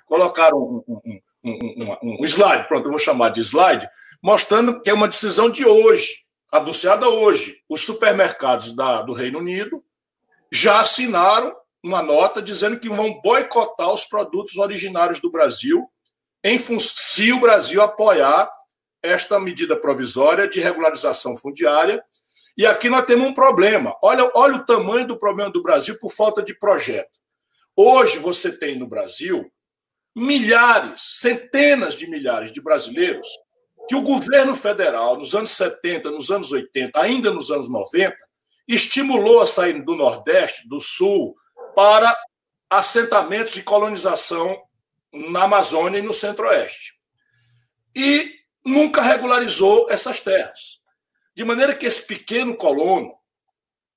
[0.08, 3.88] colocaram um, um, um, um, slide, pronto, eu vou chamar de slide,
[4.24, 7.62] mostrando que é uma decisão de hoje, anunciada hoje.
[7.70, 9.84] Os supermercados da, do Reino Unido
[10.52, 11.54] já assinaram
[11.84, 15.88] uma nota dizendo que vão boicotar os produtos originários do Brasil
[16.44, 18.50] em se o Brasil apoiar
[19.04, 22.02] esta medida provisória de regularização fundiária.
[22.58, 23.96] E aqui nós temos um problema.
[24.02, 27.12] Olha, olha o tamanho do problema do Brasil por falta de projeto.
[27.76, 29.52] Hoje você tem no Brasil
[30.18, 33.28] milhares, centenas de milhares de brasileiros
[33.88, 38.18] que o governo federal, nos anos 70, nos anos 80, ainda nos anos 90,
[38.68, 41.36] estimulou a sair do Nordeste, do Sul,
[41.76, 42.18] para
[42.68, 44.60] assentamentos de colonização
[45.14, 47.00] na Amazônia e no Centro-Oeste.
[47.96, 48.34] E
[48.66, 50.80] nunca regularizou essas terras.
[51.36, 53.14] De maneira que esse pequeno colono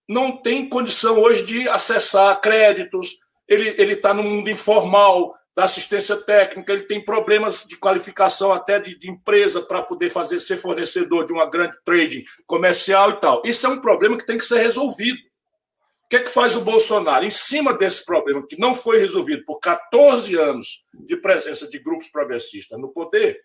[0.07, 3.19] não tem condição hoje de acessar créditos,
[3.49, 8.99] ele está no mundo informal, da assistência técnica, ele tem problemas de qualificação até de,
[8.99, 13.43] de empresa para poder fazer ser fornecedor de uma grande trading comercial e tal.
[13.45, 15.19] Isso é um problema que tem que ser resolvido.
[15.19, 17.27] O que é que faz o Bolsonaro?
[17.27, 22.09] Em cima desse problema que não foi resolvido por 14 anos de presença de grupos
[22.09, 23.39] progressistas no poder,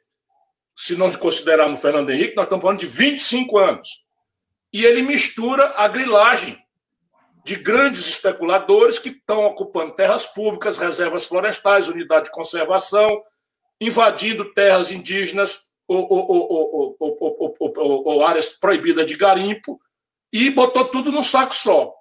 [0.74, 4.06] se nós considerarmos Fernando Henrique, nós estamos falando de 25 anos.
[4.72, 6.58] E ele mistura a grilagem
[7.46, 13.22] de grandes especuladores que estão ocupando terras públicas, reservas florestais, unidade de conservação,
[13.80, 19.80] invadindo terras indígenas ou, ou, ou, ou, áreas proibidas de garimpo,
[20.34, 21.94] e botou tudo num saco só.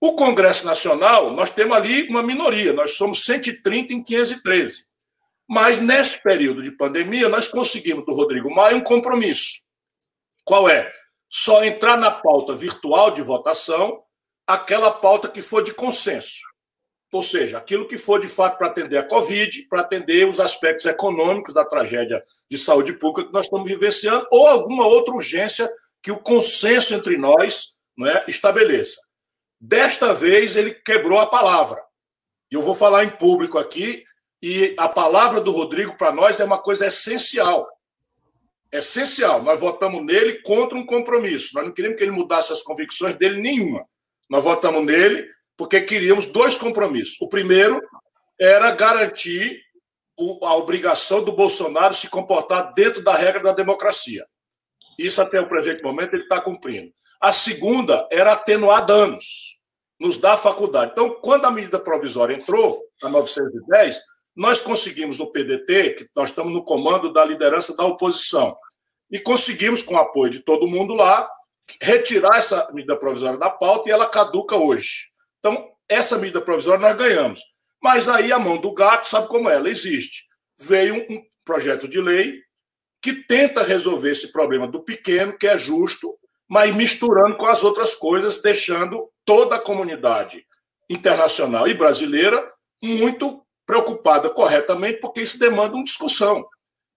[0.00, 4.86] O Congresso Nacional, nós temos ali uma minoria, nós somos 130 em 513.
[5.48, 9.64] Mas nesse período de pandemia, nós conseguimos do Rodrigo Maia um compromisso.
[10.44, 10.92] Qual é?
[11.28, 14.04] Só entrar na pauta virtual de votação
[14.46, 16.40] aquela pauta que for de consenso.
[17.12, 20.84] Ou seja, aquilo que for de fato para atender a Covid, para atender os aspectos
[20.84, 25.70] econômicos da tragédia de saúde pública que nós estamos vivenciando, ou alguma outra urgência
[26.02, 29.00] que o consenso entre nós não é, estabeleça.
[29.60, 31.80] Desta vez, ele quebrou a palavra.
[32.50, 34.02] E eu vou falar em público aqui,
[34.42, 37.66] e a palavra do Rodrigo para nós é uma coisa essencial.
[38.72, 39.42] Essencial.
[39.42, 41.54] Nós votamos nele contra um compromisso.
[41.54, 43.86] Nós não queríamos que ele mudasse as convicções dele nenhuma.
[44.28, 47.16] Nós votamos nele porque queríamos dois compromissos.
[47.20, 47.80] O primeiro
[48.40, 49.60] era garantir
[50.42, 54.24] a obrigação do Bolsonaro se comportar dentro da regra da democracia.
[54.98, 56.92] Isso, até o presente momento, ele está cumprindo.
[57.20, 59.58] A segunda era atenuar danos,
[59.98, 60.92] nos dar faculdade.
[60.92, 64.00] Então, quando a medida provisória entrou, a 910,
[64.36, 68.56] nós conseguimos no PDT, que nós estamos no comando da liderança da oposição,
[69.10, 71.28] e conseguimos, com o apoio de todo mundo lá,
[71.80, 75.10] retirar essa medida provisória da pauta e ela caduca hoje.
[75.38, 77.40] Então, essa medida provisória nós ganhamos.
[77.82, 80.26] Mas aí a mão do gato, sabe como ela existe?
[80.58, 82.40] Veio um projeto de lei
[83.02, 87.94] que tenta resolver esse problema do pequeno, que é justo, mas misturando com as outras
[87.94, 90.46] coisas, deixando toda a comunidade
[90.88, 92.50] internacional e brasileira
[92.82, 96.46] muito preocupada corretamente, porque isso demanda uma discussão.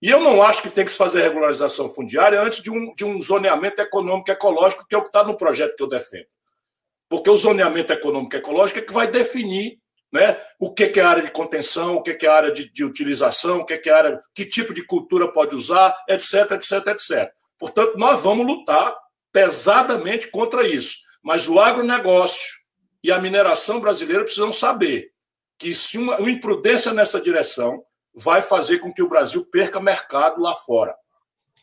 [0.01, 3.03] E eu não acho que tem que se fazer regularização fundiária antes de um, de
[3.03, 6.27] um zoneamento econômico ecológico, que é o que está no projeto que eu defendo.
[7.09, 9.79] Porque o zoneamento econômico ecológico é que vai definir
[10.11, 13.65] né, o que, é área de contenção, o que, é área de, de utilização, o
[13.65, 17.31] que, é área, que tipo de cultura pode usar, etc, etc, etc.
[17.57, 18.95] Portanto, nós vamos lutar
[19.31, 20.97] pesadamente contra isso.
[21.23, 22.55] Mas o agronegócio
[23.03, 25.11] e a mineração brasileira precisam saber
[25.57, 27.83] que se uma, uma imprudência nessa direção
[28.17, 30.95] vai fazer com que o Brasil perca mercado lá fora.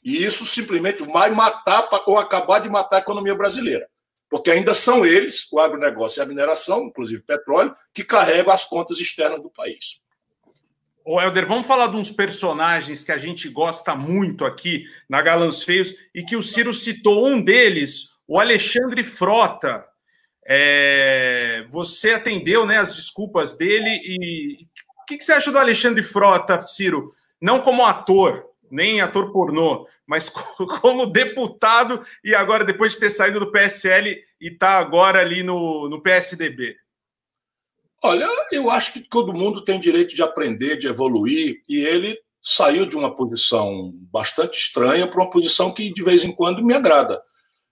[0.05, 3.89] E isso simplesmente vai matar ou acabar de matar a economia brasileira.
[4.31, 8.99] Porque ainda são eles, o agronegócio e a mineração, inclusive petróleo, que carregam as contas
[8.99, 10.05] externas do país.
[11.05, 15.63] Ô, Helder, vamos falar de uns personagens que a gente gosta muito aqui na Galãs
[15.63, 19.85] Feios e que o Ciro citou um deles, o Alexandre Frota.
[20.47, 24.67] É, você atendeu né, as desculpas dele e
[25.05, 27.15] o que, que, você acha do Alexandre Frota, Ciro?
[27.39, 30.31] Não como ator, nem ator pornô, mas
[30.81, 35.91] como deputado e agora, depois de ter saído do PSL e está agora ali no,
[35.91, 36.75] no PSDB?
[38.03, 42.87] Olha, eu acho que todo mundo tem direito de aprender, de evoluir, e ele saiu
[42.87, 47.23] de uma posição bastante estranha para uma posição que de vez em quando me agrada.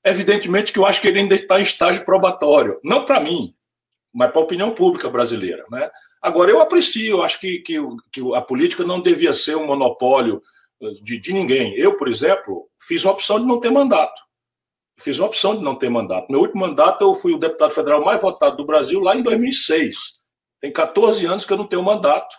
[0.04, 3.54] Evidentemente que eu acho que ele ainda está em estágio probatório, não para mim,
[4.12, 5.64] mas para a opinião pública brasileira.
[5.70, 5.90] Né?
[6.22, 7.76] Agora, eu aprecio, eu acho que, que,
[8.12, 10.40] que, a política não devia ser um monopólio
[10.80, 11.74] eh, de, de ninguém.
[11.76, 14.20] Eu, por exemplo, fiz uma opção de não ter mandato.
[15.00, 16.30] Fiz uma opção de não ter mandato.
[16.30, 20.20] Meu último mandato, eu fui o deputado federal mais votado do Brasil lá em 2006.
[20.60, 22.36] Tem 14 anos que eu não tenho mandato.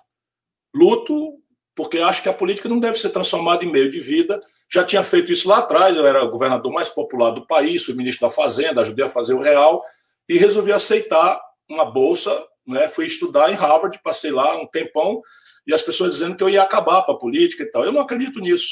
[0.73, 1.43] Luto
[1.75, 4.39] porque acho que a política não deve ser transformada em meio de vida.
[4.71, 7.95] Já tinha feito isso lá atrás, eu era o governador mais popular do país, fui
[7.95, 9.83] ministro da Fazenda, ajudei a fazer o real
[10.29, 12.31] e resolvi aceitar uma bolsa,
[12.65, 12.87] né?
[12.87, 15.21] Fui estudar em Harvard, passei lá um tempão
[15.65, 17.83] e as pessoas dizendo que eu ia acabar para a política e tal.
[17.83, 18.69] Eu não acredito nisso.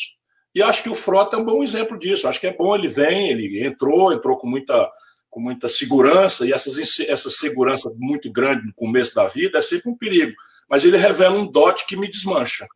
[0.54, 2.28] E acho que o Frota é um bom exemplo disso.
[2.28, 4.92] Acho que é bom, ele vem, ele entrou, entrou com muita,
[5.30, 9.90] com muita segurança, e essas, essa segurança muito grande no começo da vida é sempre
[9.90, 10.34] um perigo.
[10.70, 12.68] Mas ele revela um dote que me desmancha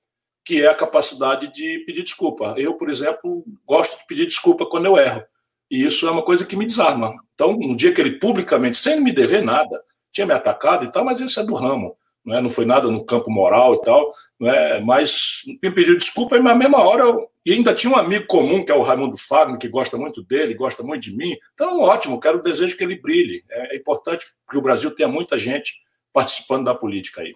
[0.46, 2.54] que é a capacidade de pedir desculpa.
[2.56, 5.24] Eu, por exemplo, gosto de pedir desculpa quando eu erro.
[5.72, 7.12] E isso é uma coisa que me desarma.
[7.34, 9.84] Então, um dia que ele publicamente, sem me dever nada,
[10.16, 11.98] tinha me atacado e tal, mas isso é do ramo.
[12.24, 12.42] Não, é?
[12.42, 14.10] não foi nada no campo moral e tal,
[14.40, 14.80] não é?
[14.80, 17.30] mas me pediu desculpa e na mesma hora eu...
[17.46, 20.56] e ainda tinha um amigo comum que é o Raimundo Fagner, que gosta muito dele,
[20.56, 21.36] gosta muito de mim.
[21.54, 23.44] Então, ótimo, quero desejo que ele brilhe.
[23.52, 25.74] É, é importante que o Brasil tenha muita gente
[26.12, 27.36] participando da política aí.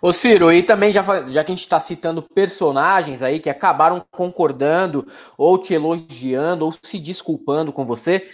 [0.00, 4.04] Ô Ciro, e também já, já que a gente está citando personagens aí que acabaram
[4.10, 5.06] concordando,
[5.38, 8.28] ou te elogiando, ou se desculpando com você,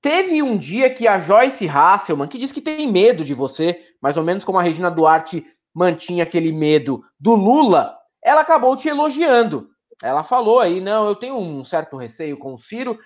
[0.00, 4.16] teve um dia que a Joyce Hasselman, que diz que tem medo de você, mais
[4.16, 5.44] ou menos como a Regina Duarte
[5.74, 9.68] mantinha aquele medo do Lula, ela acabou te elogiando.
[10.02, 12.98] Ela falou aí, não, eu tenho um certo receio com o Ciro,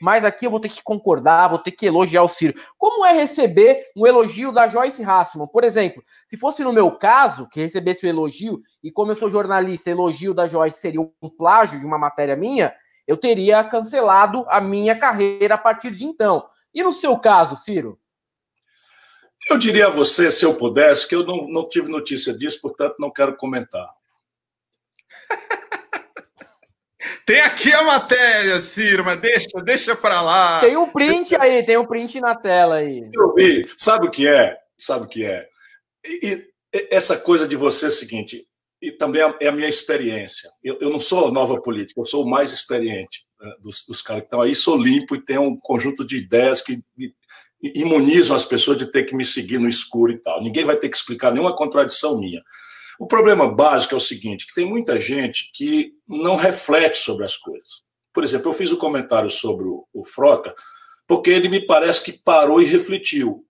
[0.00, 2.58] mas aqui eu vou ter que concordar, vou ter que elogiar o Ciro.
[2.78, 5.46] Como é receber um elogio da Joyce Hassman?
[5.48, 9.30] Por exemplo, se fosse no meu caso, que recebesse o elogio, e como eu sou
[9.30, 12.72] jornalista, elogio da Joyce seria um plágio de uma matéria minha,
[13.10, 16.46] eu teria cancelado a minha carreira a partir de então.
[16.72, 17.98] E no seu caso, Ciro?
[19.50, 22.94] Eu diria a você, se eu pudesse, que eu não, não tive notícia disso, portanto
[23.00, 23.88] não quero comentar.
[27.26, 30.60] Tem aqui a matéria, Ciro, mas deixa, deixa para lá.
[30.60, 33.10] Tem um print aí, tem um print na tela aí.
[33.12, 33.64] Eu vi.
[33.76, 34.56] Sabe o que é?
[34.78, 35.48] Sabe o que é?
[36.04, 38.46] E, e essa coisa de você é o seguinte,
[38.80, 40.48] e também é a minha experiência.
[40.62, 44.22] Eu, eu, não sou nova política, eu sou o mais experiente né, dos, dos caras
[44.22, 46.82] que estão aí, sou limpo e tenho um conjunto de ideias que
[47.62, 50.42] imunizam as pessoas de ter que me seguir no escuro e tal.
[50.42, 52.42] Ninguém vai ter que explicar nenhuma contradição minha.
[52.98, 57.36] O problema básico é o seguinte, que tem muita gente que não reflete sobre as
[57.36, 57.82] coisas.
[58.12, 60.54] Por exemplo, eu fiz um comentário sobre o, o Frota,
[61.06, 63.44] porque ele me parece que parou e refletiu.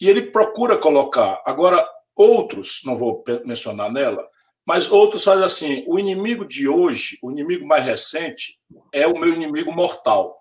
[0.00, 1.40] E ele procura colocar.
[1.44, 4.26] Agora, outros, não vou mencionar nela,
[4.66, 8.58] mas outros fazem assim: o inimigo de hoje, o inimigo mais recente,
[8.92, 10.38] é o meu inimigo mortal.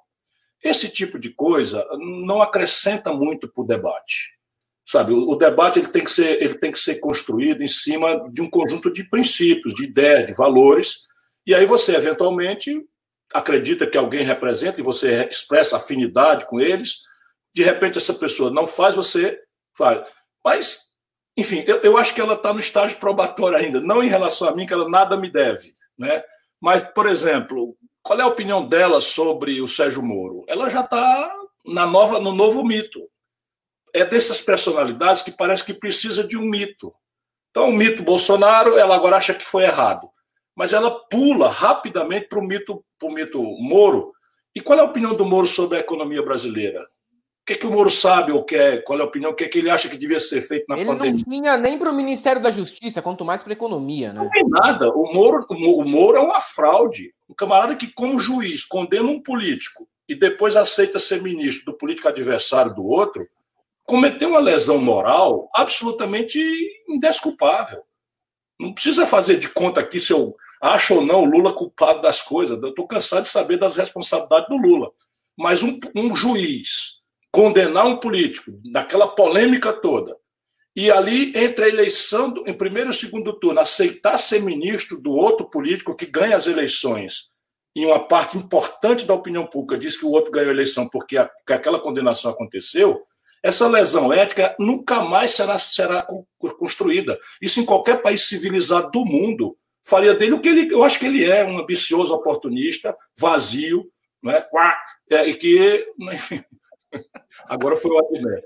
[0.64, 1.84] Esse tipo de coisa
[2.26, 4.40] não acrescenta muito para o debate.
[4.86, 8.30] Sabe, o, o, debate ele tem, que ser, ele tem que ser construído em cima
[8.32, 11.08] de um conjunto de princípios, de ideias, de valores,
[11.46, 12.86] e aí você, eventualmente,
[13.34, 17.04] acredita que alguém representa e você expressa afinidade com eles,
[17.54, 19.40] de repente essa pessoa não faz, você
[19.78, 20.08] faz.
[20.44, 20.91] Mas,
[21.38, 24.56] enfim, eu, eu acho que ela está no estágio probatório ainda, não em relação a
[24.56, 26.24] mim, que ela nada me deve, né?
[26.60, 30.44] Mas, por exemplo, qual é a opinião dela sobre o Sérgio Moro?
[30.48, 31.34] Ela já está
[31.66, 33.00] na nova, no novo mito
[33.94, 36.94] é dessas personalidades que parece que precisa de um mito.
[37.50, 40.10] Então, o mito Bolsonaro, ela agora acha que foi errado,
[40.56, 44.14] mas ela pula rapidamente para o mito, mito Moro.
[44.56, 46.88] E qual é a opinião do Moro sobre a economia brasileira?
[47.52, 48.82] O que, que o Moro sabe ou quer?
[48.84, 49.32] Qual é a opinião?
[49.32, 51.10] O que, é que ele acha que devia ser feito na ele pandemia?
[51.10, 54.22] Ele não tinha nem para o Ministério da Justiça, quanto mais para a economia, né?
[54.22, 54.90] Não tem nada.
[54.90, 57.14] O Moro, o Moro é uma fraude.
[57.30, 62.08] Um camarada que, como juiz, condena um político e depois aceita ser ministro do político
[62.08, 63.28] adversário do outro,
[63.84, 66.40] cometeu uma lesão moral absolutamente
[66.88, 67.82] indesculpável.
[68.58, 72.22] Não precisa fazer de conta aqui se eu acho ou não o Lula culpado das
[72.22, 72.62] coisas.
[72.62, 74.92] Eu estou cansado de saber das responsabilidades do Lula.
[75.38, 77.01] Mas um, um juiz
[77.32, 80.18] condenar um político naquela polêmica toda
[80.76, 85.12] e ali entre a eleição do, em primeiro e segundo turno aceitar ser ministro do
[85.12, 87.30] outro político que ganha as eleições
[87.76, 91.18] e uma parte importante da opinião pública diz que o outro ganhou a eleição porque,
[91.18, 93.02] a, porque aquela condenação aconteceu
[93.44, 96.06] essa lesão ética nunca mais será, será
[96.60, 97.20] construída.
[97.42, 100.72] Isso em qualquer país civilizado do mundo faria dele o que ele.
[100.72, 103.90] Eu acho que ele é um ambicioso oportunista, vazio,
[104.22, 104.46] né?
[105.26, 105.88] e que.
[106.00, 106.44] Enfim,
[107.48, 108.44] agora foi o Adnet.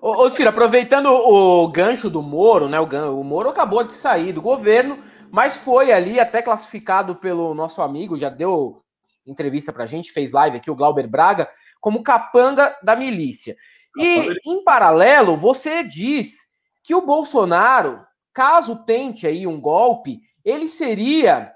[0.00, 2.78] Ô, ô Ciro, aproveitando o gancho do Moro, né?
[2.78, 4.98] O, o Moro acabou de sair do governo,
[5.30, 8.80] mas foi ali até classificado pelo nosso amigo, já deu
[9.26, 11.48] entrevista pra gente, fez live aqui, o Glauber Braga,
[11.80, 13.56] como capanga da milícia.
[13.98, 16.46] E, em paralelo, você diz
[16.82, 21.52] que o Bolsonaro, caso tente aí um golpe, ele seria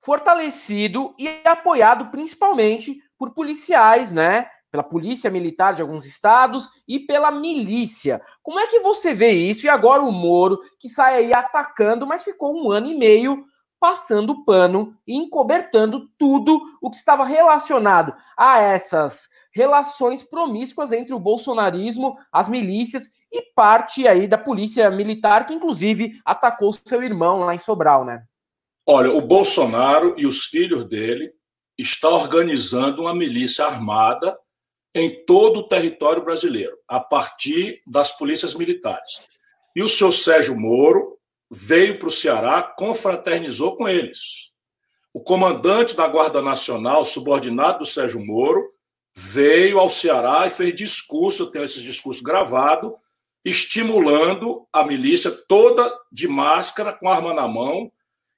[0.00, 4.48] fortalecido e apoiado principalmente por policiais, né?
[4.74, 8.20] Pela polícia militar de alguns estados e pela milícia.
[8.42, 9.66] Como é que você vê isso?
[9.66, 13.44] E agora o Moro, que sai aí atacando, mas ficou um ano e meio
[13.78, 21.20] passando pano e encobertando tudo o que estava relacionado a essas relações promíscuas entre o
[21.20, 27.54] bolsonarismo, as milícias e parte aí da polícia militar, que inclusive atacou seu irmão lá
[27.54, 28.24] em Sobral, né?
[28.84, 31.30] Olha, o Bolsonaro e os filhos dele
[31.78, 34.36] estão organizando uma milícia armada
[34.94, 39.20] em todo o território brasileiro, a partir das polícias militares.
[39.74, 41.18] E o senhor Sérgio Moro
[41.50, 44.52] veio para o Ceará, confraternizou com eles.
[45.12, 48.72] O comandante da Guarda Nacional, subordinado do Sérgio Moro,
[49.14, 52.92] veio ao Ceará e fez discurso, eu tenho esses discursos gravados,
[53.44, 57.92] estimulando a milícia toda de máscara, com arma na mão,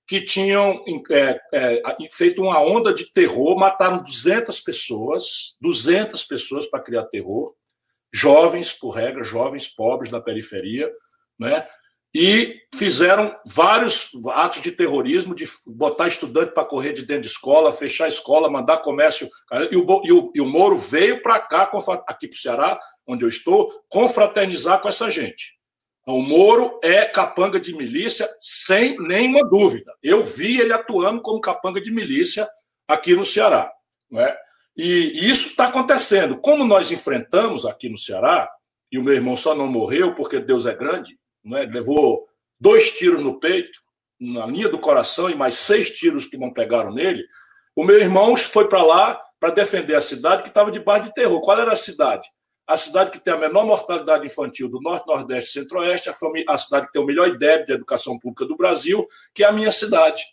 [0.06, 6.82] que tinham é, é, feito uma onda de terror, mataram 200 pessoas, 200 pessoas para
[6.82, 7.54] criar terror,
[8.12, 10.90] jovens, por regra, jovens pobres da periferia,
[11.38, 11.66] né?
[12.18, 17.70] e fizeram vários atos de terrorismo, de botar estudante para correr de dentro de escola,
[17.70, 19.28] fechar a escola, mandar comércio.
[19.70, 21.70] E o, e o, e o Moro veio para cá,
[22.06, 25.55] aqui para o Ceará, onde eu estou, confraternizar com essa gente.
[26.06, 29.92] O Moro é capanga de milícia, sem nenhuma dúvida.
[30.00, 32.48] Eu vi ele atuando como capanga de milícia
[32.86, 33.72] aqui no Ceará.
[34.08, 34.38] Não é?
[34.76, 36.38] E isso está acontecendo.
[36.38, 38.48] Como nós enfrentamos aqui no Ceará,
[38.92, 41.62] e o meu irmão só não morreu porque Deus é grande, né?
[41.62, 42.28] levou
[42.60, 43.76] dois tiros no peito,
[44.20, 47.24] na linha do coração, e mais seis tiros que não pegaram nele.
[47.74, 51.40] O meu irmão foi para lá para defender a cidade que estava debaixo de terror.
[51.40, 52.28] Qual era a cidade?
[52.66, 56.86] A cidade que tem a menor mortalidade infantil do Norte, Nordeste e Centro-Oeste, a, cidade
[56.86, 60.24] que tem o melhor IDEB de educação pública do Brasil, que é a minha cidade.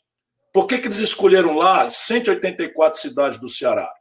[0.52, 3.92] Por que, que eles escolheram lá 184 cidades do Ceará?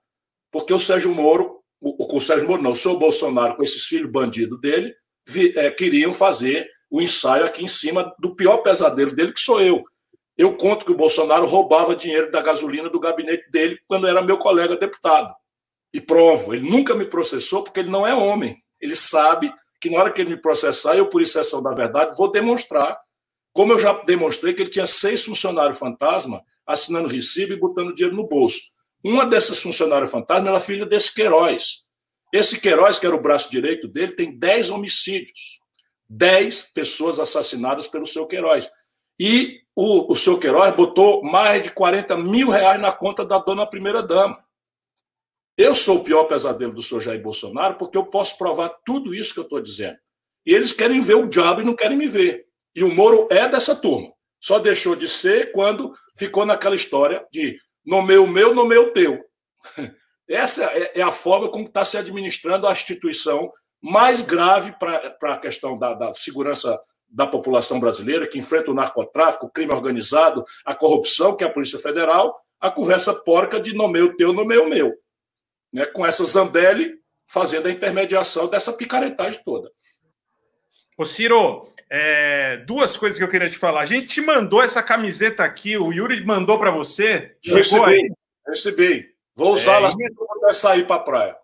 [0.50, 4.10] Porque o Sérgio Moro, o, o Sérgio Moro não, o senhor Bolsonaro, com esses filhos
[4.10, 4.94] bandidos dele,
[5.28, 9.60] vi, é, queriam fazer o ensaio aqui em cima do pior pesadelo dele, que sou
[9.60, 9.84] eu.
[10.36, 14.38] Eu conto que o Bolsonaro roubava dinheiro da gasolina do gabinete dele quando era meu
[14.38, 15.34] colega deputado.
[15.92, 18.62] E provo, ele nunca me processou porque ele não é homem.
[18.80, 22.30] Ele sabe que na hora que ele me processar, eu, por exceção da verdade, vou
[22.30, 22.98] demonstrar,
[23.52, 28.16] como eu já demonstrei, que ele tinha seis funcionários fantasma assinando recibo e botando dinheiro
[28.16, 28.60] no bolso.
[29.04, 31.84] Uma dessas funcionários fantasma era filha desse Queiroz.
[32.32, 35.60] Esse Queiroz, que era o braço direito dele, tem dez homicídios.
[36.12, 38.70] 10 pessoas assassinadas pelo seu Queiroz.
[39.18, 43.66] E o, o seu Queiroz botou mais de 40 mil reais na conta da dona
[43.66, 44.36] primeira-dama.
[45.56, 49.34] Eu sou o pior pesadelo do senhor Jair Bolsonaro porque eu posso provar tudo isso
[49.34, 49.96] que eu estou dizendo.
[50.46, 52.46] E eles querem ver o diabo e não querem me ver.
[52.74, 54.12] E o Moro é dessa turma.
[54.40, 59.24] Só deixou de ser quando ficou naquela história de nomeia o meu, nomeia o teu.
[60.28, 65.38] Essa é, é a forma como está se administrando a instituição mais grave para a
[65.38, 70.74] questão da, da segurança da população brasileira, que enfrenta o narcotráfico, o crime organizado, a
[70.74, 74.94] corrupção, que é a Polícia Federal, a conversa porca de nomeio teu, nomeio meu.
[75.72, 75.86] Né?
[75.86, 79.70] Com essa Zambelli fazendo a intermediação dessa picaretagem toda.
[80.98, 83.80] Ô Ciro, é, duas coisas que eu queria te falar.
[83.80, 87.36] A gente te mandou essa camiseta aqui, o Yuri mandou para você.
[87.42, 88.12] Chegou recebi, aí.
[88.46, 89.08] Recebi.
[89.34, 91.36] Vou usá-la é, assim quando sair para a praia.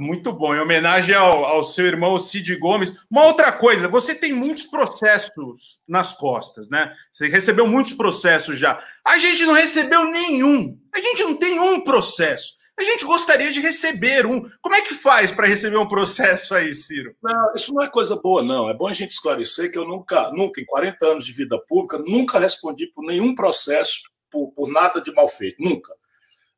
[0.00, 2.96] Muito bom, em homenagem ao, ao, seu irmão Cid Gomes.
[3.08, 6.92] Uma outra coisa, você tem muitos processos nas costas, né?
[7.12, 8.82] Você recebeu muitos processos já.
[9.04, 10.76] A gente não recebeu nenhum.
[10.92, 12.57] A gente não tem um processo.
[12.78, 14.48] A gente gostaria de receber um.
[14.62, 17.12] Como é que faz para receber um processo aí, Ciro?
[17.20, 18.70] Não, isso não é coisa boa, não.
[18.70, 21.98] É bom a gente esclarecer que eu nunca, nunca, em 40 anos de vida pública,
[21.98, 25.60] nunca respondi por nenhum processo, por, por nada de mal feito.
[25.60, 25.92] Nunca.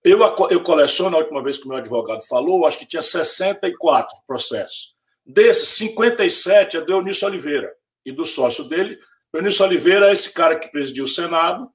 [0.04, 4.14] Eu, eu coleciono, a última vez que o meu advogado falou, acho que tinha 64
[4.26, 4.94] processos.
[5.24, 7.72] Desses, 57 é do Eunício Oliveira
[8.04, 8.98] e do sócio dele.
[9.32, 11.70] O Eunício Oliveira é esse cara que presidiu o Senado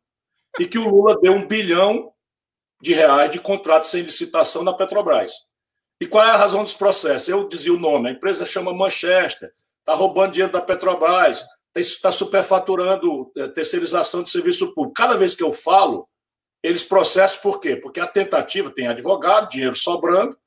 [0.60, 2.12] e que o Lula deu um bilhão
[2.86, 5.32] de reais de contrato sem licitação na Petrobras.
[6.00, 7.28] E qual é a razão dos processos?
[7.28, 11.44] Eu dizia o nome, a empresa chama Manchester, está roubando dinheiro da Petrobras,
[11.76, 14.94] está superfaturando é, terceirização de serviço público.
[14.94, 16.08] Cada vez que eu falo,
[16.62, 17.76] eles processam por quê?
[17.76, 20.38] Porque a tentativa tem advogado, dinheiro sobrando,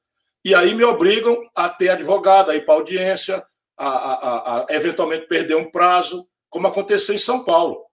[0.45, 3.45] e aí me obrigam a ter advogado, a ir para audiência,
[3.77, 7.85] a, a, a, eventualmente perder um prazo, como aconteceu em São Paulo.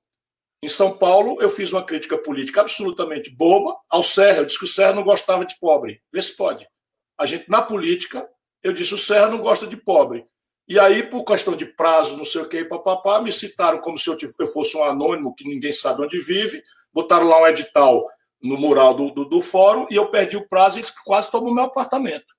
[0.65, 4.39] Em São Paulo, eu fiz uma crítica política absolutamente boba ao Serra.
[4.39, 6.01] Eu disse que o Serra não gostava de pobre.
[6.11, 6.67] Vê se pode.
[7.15, 8.27] A gente, na política,
[8.63, 10.25] eu disse o Serra não gosta de pobre.
[10.67, 14.09] E aí, por questão de prazo, não sei o que, papapá, me citaram como se
[14.09, 18.03] eu fosse um anônimo que ninguém sabe onde vive, botaram lá um edital
[18.41, 21.53] no mural do, do, do fórum e eu perdi o prazo e eles quase tomam
[21.53, 22.33] meu apartamento.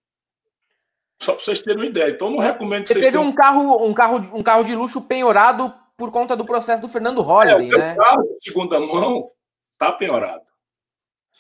[1.23, 2.11] Só para vocês terem uma ideia.
[2.11, 3.31] Então, não recomendo que Você vocês teve tenham...
[3.31, 7.23] um carro, um carro, um carro de luxo penhorado por conta do processo do Fernando
[7.23, 7.95] Holliday, é, né?
[7.97, 9.23] carro de segunda mão
[9.79, 10.45] tá penhorado.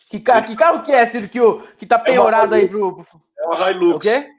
[0.08, 2.96] Que, carro, que carro que é, Ciro, que, o, que tá penhorado é aí pro,
[3.38, 3.96] É uma Hilux.
[3.96, 4.30] O quê?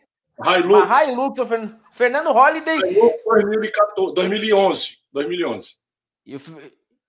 [0.46, 0.86] Hilux.
[0.86, 2.78] Uma Hilux, o Fernando, Fernando Holliday.
[2.78, 4.98] Hilux 2014, 2011.
[5.12, 5.76] 2011.
[6.26, 6.36] E,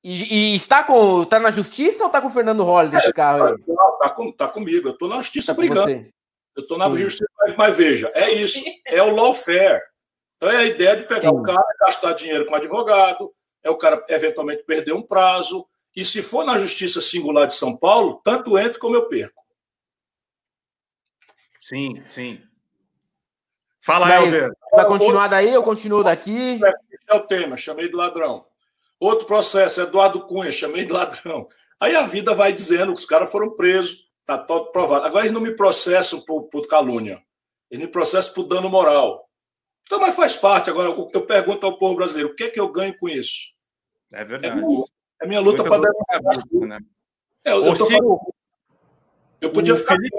[0.03, 3.45] e, e, está, com, está na justiça ou está com o Fernando Holliday esse carro
[3.45, 3.57] aí?
[4.01, 4.89] Tá, com, tá comigo.
[4.89, 5.83] Eu estou na justiça brigando.
[5.83, 6.11] Você.
[6.57, 6.97] Eu estou na Sim.
[6.97, 8.61] justiça, mas, mas, veja, é isso.
[8.85, 9.81] É o lawfare.
[10.39, 11.37] Então é a ideia de pegar Sim.
[11.37, 15.69] o cara, gastar dinheiro com advogado, é o cara eventualmente perder um prazo.
[15.95, 19.45] E se for na Justiça Singular de São Paulo, tanto entra como eu perco.
[21.61, 22.41] Sim, sim.
[23.81, 24.53] Fala, Helder.
[24.73, 25.53] Vai continuar daí?
[25.53, 26.59] Eu continuo daqui?
[27.11, 28.47] É o tema, chamei de ladrão.
[28.99, 31.49] Outro processo, Eduardo Cunha, chamei de ladrão.
[31.79, 35.07] Aí a vida vai dizendo que os caras foram presos, Está todo provado.
[35.07, 37.25] Agora eles não me processam por, por calúnia.
[37.71, 39.27] Eles me processam por dano moral.
[39.89, 40.69] Então, mas faz parte.
[40.69, 43.55] Agora, eu pergunto ao povo brasileiro: o que é que eu ganho com isso?
[44.13, 44.63] É verdade.
[45.21, 46.69] É, minha luta para demonstrar.
[46.69, 46.79] Né?
[47.43, 48.35] É, eu, eu, tô...
[49.41, 49.97] eu podia ficar.
[49.97, 50.17] Felipe...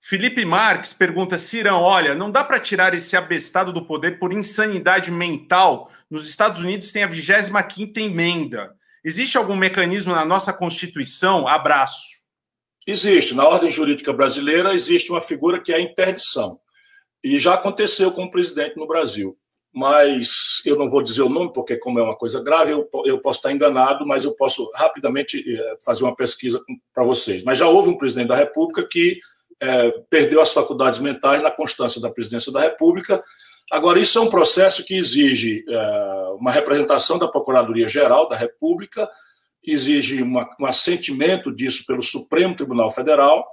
[0.00, 5.10] Felipe Marques pergunta: Cirão, olha, não dá para tirar esse abestado do poder por insanidade
[5.10, 5.90] mental.
[6.08, 8.74] Nos Estados Unidos tem a 25 emenda.
[9.04, 11.46] Existe algum mecanismo na nossa Constituição?
[11.46, 12.14] Abraço.
[12.86, 13.34] Existe.
[13.34, 16.58] Na ordem jurídica brasileira, existe uma figura que é a interdição.
[17.24, 19.36] E já aconteceu com o presidente no Brasil.
[19.72, 23.18] Mas eu não vou dizer o nome, porque, como é uma coisa grave, eu, eu
[23.18, 26.62] posso estar enganado, mas eu posso rapidamente eh, fazer uma pesquisa
[26.94, 27.42] para vocês.
[27.42, 29.18] Mas já houve um presidente da República que
[29.60, 33.24] é, perdeu as faculdades mentais na constância da presidência da República
[33.70, 35.76] Agora, isso é um processo que exige é,
[36.38, 39.08] uma representação da Procuradoria-Geral da República,
[39.62, 43.46] exige uma, um assentimento disso pelo Supremo Tribunal Federal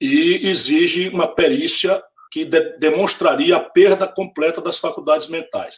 [0.00, 5.76] e exige uma perícia que de, demonstraria a perda completa das faculdades mentais.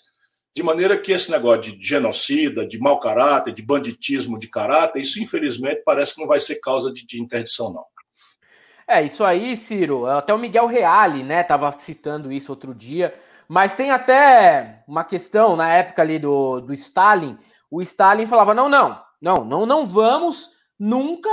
[0.54, 5.20] De maneira que esse negócio de genocida, de mau caráter, de banditismo de caráter, isso
[5.20, 7.84] infelizmente parece que não vai ser causa de, de interdição, não.
[8.88, 13.14] É, isso aí, Ciro, até o Miguel Reale, né, estava citando isso outro dia,
[13.48, 17.36] mas tem até uma questão na época ali do, do Stalin.
[17.70, 21.30] O Stalin falava: não, não, não, não, não vamos nunca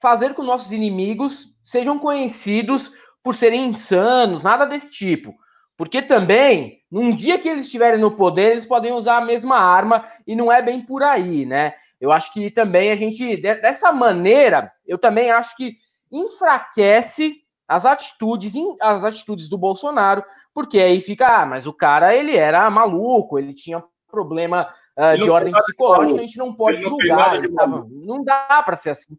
[0.00, 2.92] fazer com nossos inimigos sejam conhecidos
[3.24, 5.34] por serem insanos, nada desse tipo.
[5.76, 10.04] Porque também, num dia que eles estiverem no poder, eles podem usar a mesma arma
[10.26, 11.74] e não é bem por aí, né?
[12.00, 15.76] Eu acho que também a gente, dessa maneira, eu também acho que
[16.12, 20.22] enfraquece as atitudes, as atitudes do Bolsonaro,
[20.52, 25.30] porque aí fica, ah, mas o cara ele era maluco, ele tinha problema uh, de
[25.30, 27.40] ordem psicológica, a gente não pode não julgar.
[27.56, 29.16] Tava, não dá para ser assim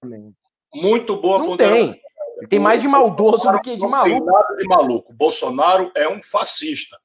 [0.00, 0.32] também.
[0.74, 1.98] Muito boa Não tem.
[2.36, 4.24] Ele tem mais de maldoso do que de maluco.
[4.24, 5.14] Não tem nada de maluco.
[5.14, 6.98] Bolsonaro é um fascista.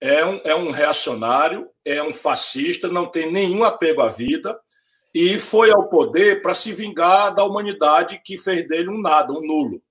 [0.00, 4.58] É um, é um reacionário, é um fascista, não tem nenhum apego à vida
[5.14, 9.40] e foi ao poder para se vingar da humanidade que fez dele um nada, um
[9.40, 9.82] nulo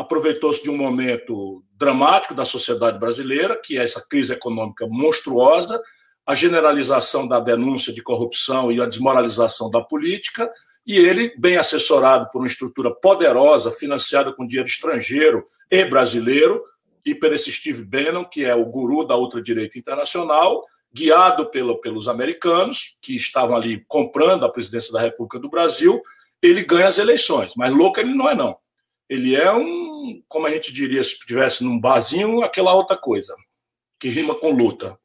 [0.00, 5.80] aproveitou-se de um momento dramático da sociedade brasileira, que é essa crise econômica monstruosa,
[6.26, 10.50] a generalização da denúncia de corrupção e a desmoralização da política,
[10.86, 16.64] e ele, bem assessorado por uma estrutura poderosa, financiada com dinheiro estrangeiro e brasileiro,
[17.04, 22.08] e por esse Steve Bannon, que é o guru da ultradireita internacional, guiado pelo, pelos
[22.08, 26.02] americanos, que estavam ali comprando a presidência da República do Brasil,
[26.42, 27.54] ele ganha as eleições.
[27.56, 28.58] Mas louco ele não é, não.
[29.08, 33.34] Ele é um, como a gente diria se estivesse num barzinho, aquela outra coisa,
[33.98, 34.98] que rima com luta.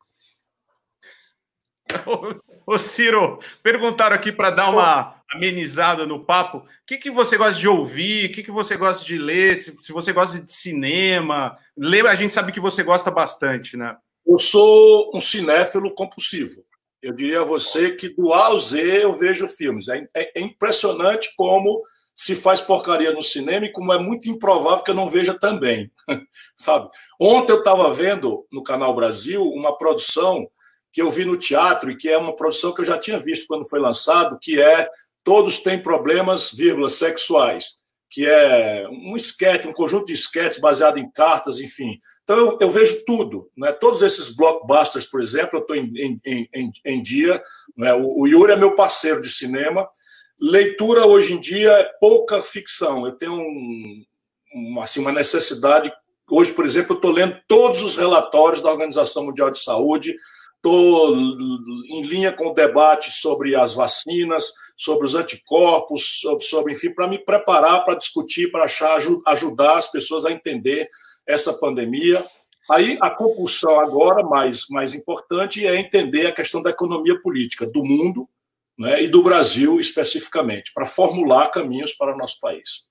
[2.65, 6.59] Ô, Ciro, perguntaram aqui para dar uma amenizada no papo.
[6.59, 8.29] O que, que você gosta de ouvir?
[8.29, 9.57] O que, que você gosta de ler?
[9.57, 11.57] Se, se você gosta de cinema.
[11.77, 13.95] Ler, a gente sabe que você gosta bastante, né?
[14.25, 16.63] Eu sou um cinéfilo compulsivo.
[17.01, 19.87] Eu diria a você que do A ao Z eu vejo filmes.
[19.87, 21.83] É, é, é impressionante como
[22.15, 25.91] se faz porcaria no cinema e como é muito improvável que eu não veja também,
[26.57, 26.89] sabe?
[27.19, 30.49] Ontem eu estava vendo no Canal Brasil uma produção
[30.93, 33.47] que eu vi no teatro e que é uma produção que eu já tinha visto
[33.47, 34.89] quando foi lançado, que é
[35.25, 41.11] Todos têm problemas, vírgula, sexuais, que é um esquete, um conjunto de esquetes baseado em
[41.11, 41.97] cartas, enfim.
[42.23, 43.71] Então eu, eu, vejo tudo, né?
[43.71, 45.91] Todos esses blockbusters, por exemplo, eu estou em,
[46.23, 47.41] em, em, em, dia.
[47.75, 47.91] Né?
[47.95, 49.89] O, o Yuri é meu parceiro de cinema.
[50.39, 53.07] Leitura hoje em dia é pouca ficção.
[53.07, 54.05] Eu tenho um,
[54.53, 55.91] uma, assim, uma necessidade.
[56.29, 60.15] Hoje, por exemplo, eu estou lendo todos os relatórios da Organização Mundial de Saúde,
[60.55, 66.89] estou em linha com o debate sobre as vacinas, sobre os anticorpos, sobre, sobre enfim,
[66.89, 70.89] para me preparar para discutir, para achar, ajudar as pessoas a entender
[71.25, 72.25] essa pandemia.
[72.69, 77.83] Aí a compulsão agora, mais, mais importante, é entender a questão da economia política do
[77.83, 78.27] mundo
[78.77, 82.89] né, e do Brasil especificamente, para formular caminhos para o nosso país.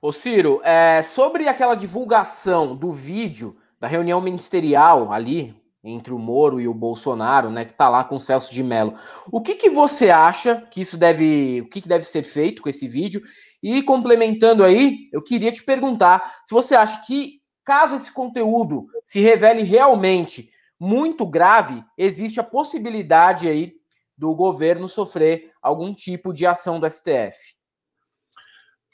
[0.00, 5.54] Ô Ciro, é, sobre aquela divulgação do vídeo da reunião ministerial ali
[5.86, 8.94] entre o Moro e o Bolsonaro, né, que está lá com o Celso de Mello.
[9.30, 12.68] O que, que você acha que isso deve, o que, que deve ser feito com
[12.68, 13.22] esse vídeo?
[13.62, 19.20] E complementando aí, eu queria te perguntar se você acha que caso esse conteúdo se
[19.20, 23.74] revele realmente muito grave, existe a possibilidade aí
[24.16, 27.56] do governo sofrer algum tipo de ação do STF.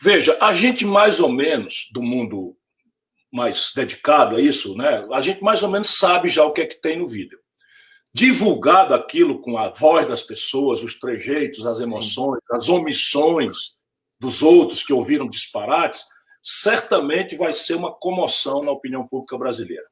[0.00, 2.56] Veja, a gente mais ou menos do mundo
[3.32, 5.06] mais dedicado a isso, né?
[5.12, 7.38] A gente mais ou menos sabe já o que é que tem no vídeo.
[8.14, 12.56] Divulgado aquilo com a voz das pessoas, os trejeitos, as emoções, Sim.
[12.56, 13.56] as omissões
[14.20, 16.04] dos outros que ouviram disparates,
[16.42, 19.86] certamente vai ser uma comoção na opinião pública brasileira.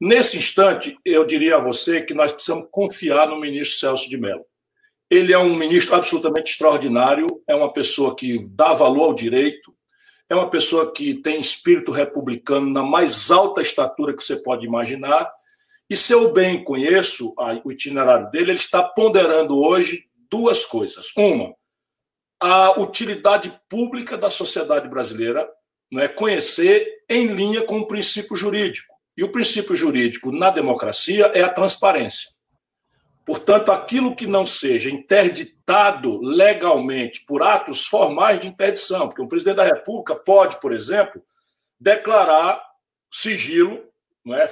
[0.00, 4.44] Nesse instante, eu diria a você que nós precisamos confiar no ministro Celso de Mello.
[5.10, 9.73] Ele é um ministro absolutamente extraordinário, é uma pessoa que dá valor ao direito,
[10.34, 15.32] é uma pessoa que tem espírito republicano na mais alta estatura que você pode imaginar.
[15.88, 17.32] E se eu bem conheço
[17.64, 21.12] o itinerário dele, ele está ponderando hoje duas coisas.
[21.16, 21.54] Uma,
[22.40, 25.48] a utilidade pública da sociedade brasileira,
[25.90, 28.92] não é conhecer em linha com o princípio jurídico.
[29.16, 32.33] E o princípio jurídico na democracia é a transparência.
[33.24, 39.56] Portanto, aquilo que não seja interditado legalmente por atos formais de interdição, porque o presidente
[39.56, 41.22] da República pode, por exemplo,
[41.80, 42.62] declarar
[43.10, 43.82] sigilo,
[44.24, 44.46] não é?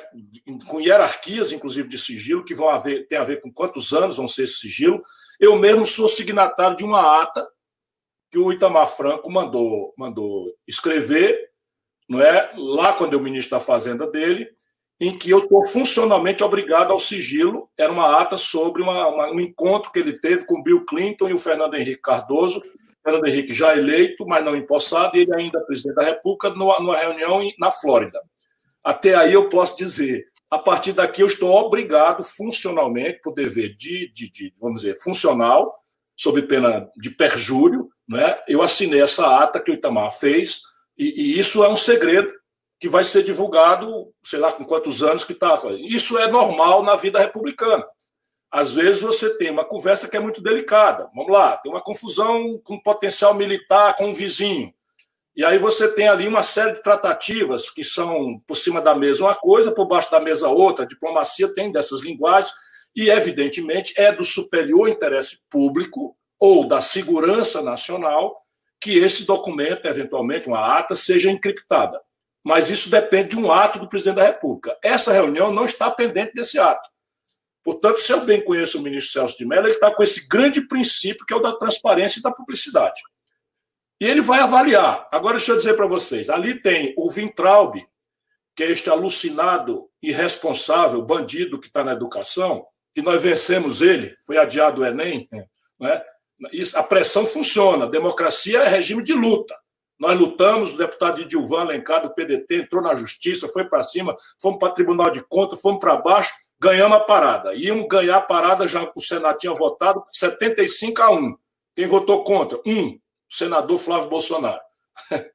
[0.67, 4.27] com hierarquias, inclusive, de sigilo, que vão haver, tem a ver com quantos anos vão
[4.27, 5.03] ser esse sigilo.
[5.39, 7.47] Eu mesmo sou signatário de uma ata
[8.31, 11.51] que o Itamar Franco mandou, mandou escrever,
[12.09, 12.53] não é?
[12.57, 14.49] lá quando eu ministro da Fazenda dele,
[15.03, 17.69] em que eu estou funcionalmente obrigado ao sigilo.
[17.77, 21.35] Era uma ata sobre uma, uma, um encontro que ele teve com Bill Clinton e
[21.35, 22.63] o Fernando Henrique Cardoso.
[23.03, 26.97] Fernando Henrique já eleito, mas não empossado, e ele ainda presidente da República, numa, numa
[26.97, 28.21] reunião na Flórida.
[28.85, 34.09] Até aí eu posso dizer, a partir daqui eu estou obrigado funcionalmente, por dever de,
[34.15, 35.75] de, de vamos dizer, funcional,
[36.17, 38.39] sob pena de perjúrio, né?
[38.47, 40.61] eu assinei essa ata que o Itamar fez,
[40.97, 42.33] e, e isso é um segredo
[42.83, 45.57] que vai ser divulgado, sei lá com quantos anos que está.
[45.85, 47.87] Isso é normal na vida republicana.
[48.51, 51.09] Às vezes você tem uma conversa que é muito delicada.
[51.15, 54.75] Vamos lá, tem uma confusão com potencial militar com um vizinho.
[55.37, 59.23] E aí você tem ali uma série de tratativas que são por cima da mesa
[59.23, 60.85] uma coisa, por baixo da mesa outra.
[60.85, 62.53] A diplomacia tem dessas linguagens
[62.97, 68.43] e, evidentemente, é do superior interesse público ou da segurança nacional
[68.81, 72.01] que esse documento, eventualmente uma ata, seja encriptada
[72.45, 74.77] mas isso depende de um ato do presidente da República.
[74.83, 76.91] Essa reunião não está pendente desse ato.
[77.63, 80.67] Portanto, se eu bem conheço o ministro Celso de Mello, ele está com esse grande
[80.67, 83.01] princípio que é o da transparência e da publicidade.
[84.01, 85.09] E ele vai avaliar.
[85.13, 87.77] Agora, deixa eu dizer para vocês: ali tem o Vintraub,
[88.57, 94.37] que é este alucinado, irresponsável, bandido que está na educação, que nós vencemos ele, foi
[94.37, 95.29] adiado o Enem.
[95.79, 96.03] Né?
[96.53, 99.57] Isso, a pressão funciona, a democracia é regime de luta.
[100.03, 104.59] Nós lutamos, o deputado Dilvan Lencar, do PDT, entrou na justiça, foi para cima, fomos
[104.59, 107.55] para o Tribunal de Contas, fomos para baixo, ganhamos a parada.
[107.55, 111.37] Íamos ganhar a parada, já o Senado tinha votado 75 a 1.
[111.77, 112.61] Quem votou contra?
[112.67, 113.01] Um, o
[113.31, 114.61] senador Flávio Bolsonaro.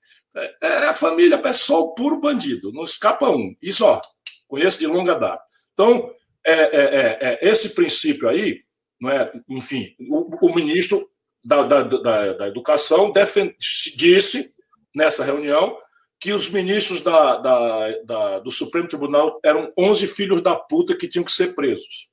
[0.62, 3.56] É a família, é só o puro bandido, não escapa um.
[3.60, 4.00] Isso, ó,
[4.48, 5.44] conheço de longa data.
[5.74, 6.14] Então,
[6.46, 8.62] é, é, é, é esse princípio aí,
[9.02, 11.04] não é, enfim, o, o ministro
[11.44, 13.56] da, da, da, da Educação defend,
[13.96, 14.54] disse
[14.98, 15.78] nessa reunião
[16.20, 21.08] que os ministros da, da, da, do Supremo Tribunal eram 11 filhos da puta que
[21.08, 22.10] tinham que ser presos.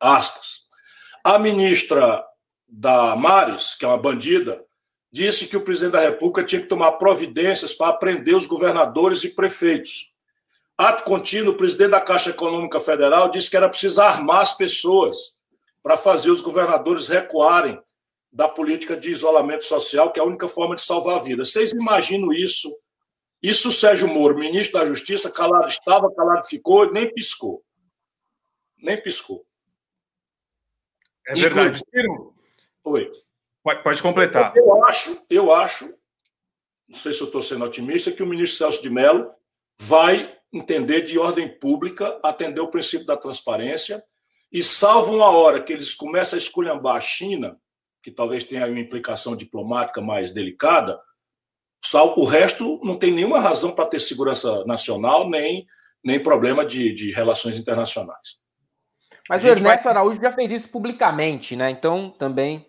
[0.00, 0.66] Aspas.
[1.22, 2.24] A ministra
[2.66, 4.64] da Mares, que é uma bandida,
[5.12, 9.30] disse que o presidente da República tinha que tomar providências para prender os governadores e
[9.30, 10.10] prefeitos.
[10.78, 15.36] Ato contínuo, o presidente da Caixa Econômica Federal disse que era preciso armar as pessoas
[15.82, 17.78] para fazer os governadores recuarem
[18.32, 21.44] da política de isolamento social, que é a única forma de salvar a vida.
[21.44, 22.76] Vocês imaginam isso?
[23.42, 27.62] Isso o Sérgio Moro, ministro da Justiça, calado estava, calado ficou, nem piscou.
[28.76, 29.46] Nem piscou.
[31.26, 31.78] É verdade.
[31.78, 32.34] Ciro,
[32.84, 33.12] Oi.
[33.62, 34.56] Pode, pode completar.
[34.56, 35.94] Eu acho, eu acho,
[36.88, 39.30] não sei se eu estou sendo otimista, que o ministro Celso de Mello
[39.78, 44.02] vai entender de ordem pública, atender o princípio da transparência,
[44.50, 47.60] e salvo uma hora que eles começam a esculhambar a China,
[48.08, 50.98] que talvez tenha uma implicação diplomática mais delicada,
[52.16, 55.66] o resto não tem nenhuma razão para ter segurança nacional, nem,
[56.02, 58.38] nem problema de, de relações internacionais.
[59.28, 59.92] Mas o Ernesto vai...
[59.92, 61.68] Araújo já fez isso publicamente, né?
[61.68, 62.66] Então também.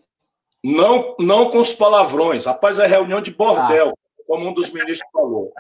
[0.62, 2.46] Não, não com os palavrões.
[2.46, 4.24] Rapaz, é reunião de bordel, ah.
[4.28, 5.54] como um dos ministros falou.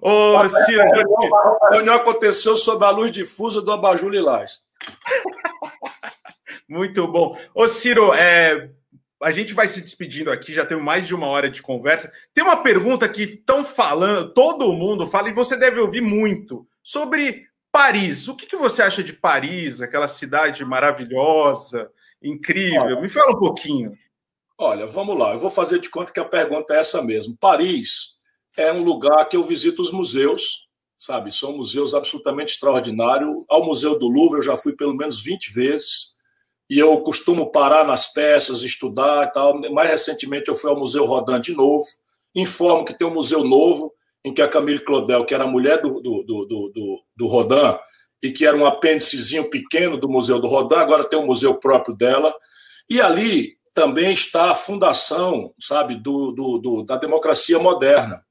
[0.00, 4.64] Ô, Ciro, a, reunião, a reunião aconteceu sob a luz difusa do Abajur Lilás.
[6.72, 7.38] Muito bom.
[7.54, 8.70] Ô, Ciro, é,
[9.22, 12.10] a gente vai se despedindo aqui, já temos mais de uma hora de conversa.
[12.32, 17.44] Tem uma pergunta que estão falando, todo mundo fala, e você deve ouvir muito, sobre
[17.70, 18.26] Paris.
[18.26, 21.90] O que, que você acha de Paris, aquela cidade maravilhosa,
[22.22, 22.80] incrível?
[22.80, 23.92] Olha, Me fala um pouquinho.
[24.56, 27.36] Olha, vamos lá, eu vou fazer de conta que a pergunta é essa mesmo.
[27.36, 28.16] Paris
[28.56, 30.66] é um lugar que eu visito os museus,
[30.96, 31.32] sabe?
[31.32, 33.44] São museus absolutamente extraordinários.
[33.46, 36.12] Ao Museu do Louvre eu já fui pelo menos 20 vezes
[36.68, 39.58] e eu costumo parar nas peças, estudar e tal.
[39.72, 41.84] Mais recentemente eu fui ao Museu Rodin de novo.
[42.34, 43.92] Informo que tem um museu novo
[44.24, 47.78] em que a Camille Claudel, que era a mulher do, do, do, do, do Rodin
[48.22, 51.94] e que era um apêndicezinho pequeno do Museu do Rodin, agora tem um museu próprio
[51.94, 52.34] dela.
[52.88, 58.22] E ali também está a fundação, sabe, do, do, do da democracia moderna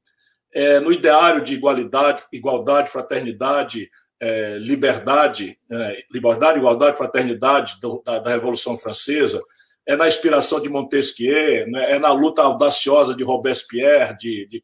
[0.54, 3.90] é, no ideário de igualdade, igualdade fraternidade,
[4.22, 9.42] é, liberdade, é, liberdade, igualdade, fraternidade do, da, da, Revolução Francesa,
[9.88, 14.62] é na inspiração de Montesquieu, né, é na luta audaciosa de Robespierre, de, de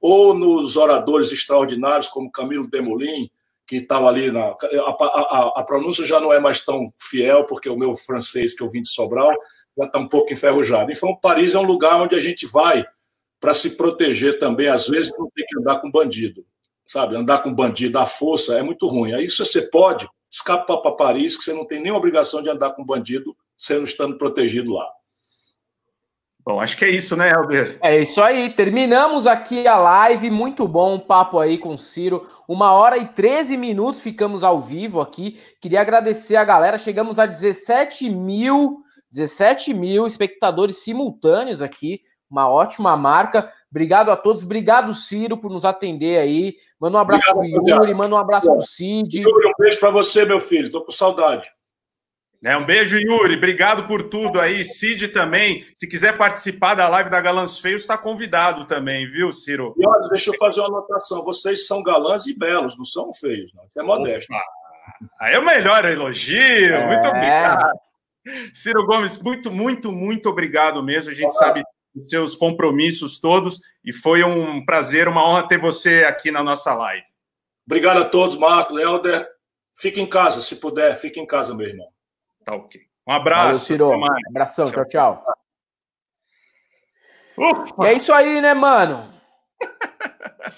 [0.00, 3.28] ou nos oradores extraordinários como Camilo Desmoulins,
[3.66, 4.46] que estava ali na.
[4.46, 8.62] A, a, a, pronúncia já não é mais tão fiel, porque o meu francês, que
[8.62, 9.32] eu vim de Sobral,
[9.76, 10.90] já está um pouco enferrujado.
[10.90, 12.84] Então, Paris é um lugar onde a gente vai
[13.40, 16.44] para se proteger também, às vezes, não tem que andar com bandido.
[16.90, 17.14] Sabe?
[17.14, 19.12] Andar com bandido à força é muito ruim.
[19.12, 22.70] Aí, se você pode, escapa para Paris, que você não tem nenhuma obrigação de andar
[22.70, 24.88] com bandido, sendo estando protegido lá.
[26.44, 27.78] Bom, acho que é isso, né, Helder?
[27.80, 28.50] É isso aí.
[28.50, 30.30] Terminamos aqui a live.
[30.30, 32.26] Muito bom o papo aí com o Ciro.
[32.48, 35.38] Uma hora e 13 minutos ficamos ao vivo aqui.
[35.60, 36.76] Queria agradecer a galera.
[36.76, 42.00] Chegamos a 17 mil, 17 mil espectadores simultâneos aqui
[42.30, 43.52] uma ótima marca.
[43.70, 46.54] Obrigado a todos, obrigado, Ciro, por nos atender aí.
[46.80, 49.20] Manda um abraço obrigado, pro Yuri, manda um abraço para pro Cid.
[49.20, 51.50] Yuri, um beijo para você, meu filho, tô com saudade.
[52.42, 53.36] É, um beijo, Yuri.
[53.36, 54.64] Obrigado por tudo aí.
[54.64, 55.66] Cid também.
[55.76, 59.74] Se quiser participar da live da Galãs Feios, está convidado também, viu, Ciro?
[59.76, 61.22] E olha, deixa eu fazer uma anotação.
[61.22, 63.64] Vocês são galãs e belos, não são feios, não.
[63.76, 64.32] É modesto.
[65.20, 66.74] Aí é o melhor elogio.
[66.74, 66.86] É.
[66.86, 67.78] Muito obrigado.
[68.54, 71.10] Ciro Gomes, muito, muito, muito obrigado mesmo.
[71.10, 71.32] A gente Olá.
[71.34, 71.62] sabe
[71.94, 73.60] os seus compromissos todos.
[73.84, 77.04] E foi um prazer, uma honra ter você aqui na nossa live.
[77.66, 79.28] Obrigado a todos, Marco, Helder.
[79.74, 81.88] Fique em casa, se puder, fique em casa, meu irmão.
[82.44, 82.80] Tá ok.
[83.06, 83.44] Um abraço.
[83.44, 83.88] Valeu, Ciro.
[83.90, 85.24] Um abração, tchau, tchau.
[87.84, 89.12] É isso aí, né, mano?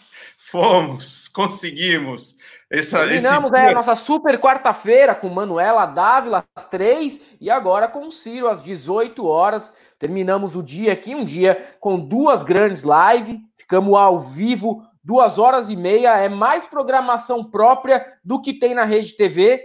[0.51, 2.37] Fomos, conseguimos.
[2.73, 3.61] Essa, Terminamos esse...
[3.61, 8.63] a nossa super quarta-feira com Manuela Dávila às três e agora com o Ciro às
[8.63, 9.77] 18 horas.
[9.99, 13.39] Terminamos o dia aqui, um dia com duas grandes lives.
[13.59, 16.17] Ficamos ao vivo duas horas e meia.
[16.17, 19.63] É mais programação própria do que tem na Rede TV,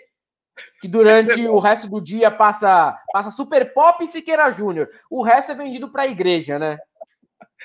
[0.81, 4.89] que durante o resto do dia passa, passa Super Pop e Siqueira Júnior.
[5.09, 6.77] O resto é vendido para a igreja, né?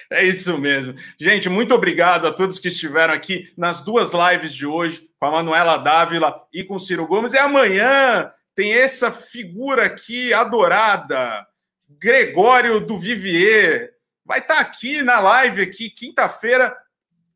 [0.08, 0.94] É isso mesmo.
[1.18, 5.30] Gente, muito obrigado a todos que estiveram aqui nas duas lives de hoje, com a
[5.30, 7.32] Manuela Dávila e com o Ciro Gomes.
[7.32, 11.46] E amanhã tem essa figura aqui adorada,
[11.88, 13.92] Gregório do Vivier.
[14.26, 16.76] Vai estar aqui na live aqui, quinta-feira,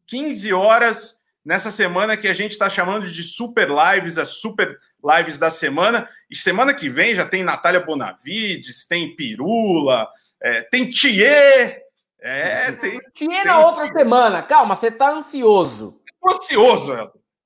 [0.09, 5.39] 15 horas, nessa semana que a gente está chamando de super lives, as super lives
[5.39, 6.09] da semana.
[6.29, 10.09] E semana que vem já tem Natália Bonavides, tem Pirula,
[10.43, 11.85] é, tem Thier,
[12.19, 12.99] é, tem.
[13.15, 14.43] Tinha na outra semana.
[14.43, 16.01] Calma, você tá ansioso.
[16.29, 16.93] Ansioso,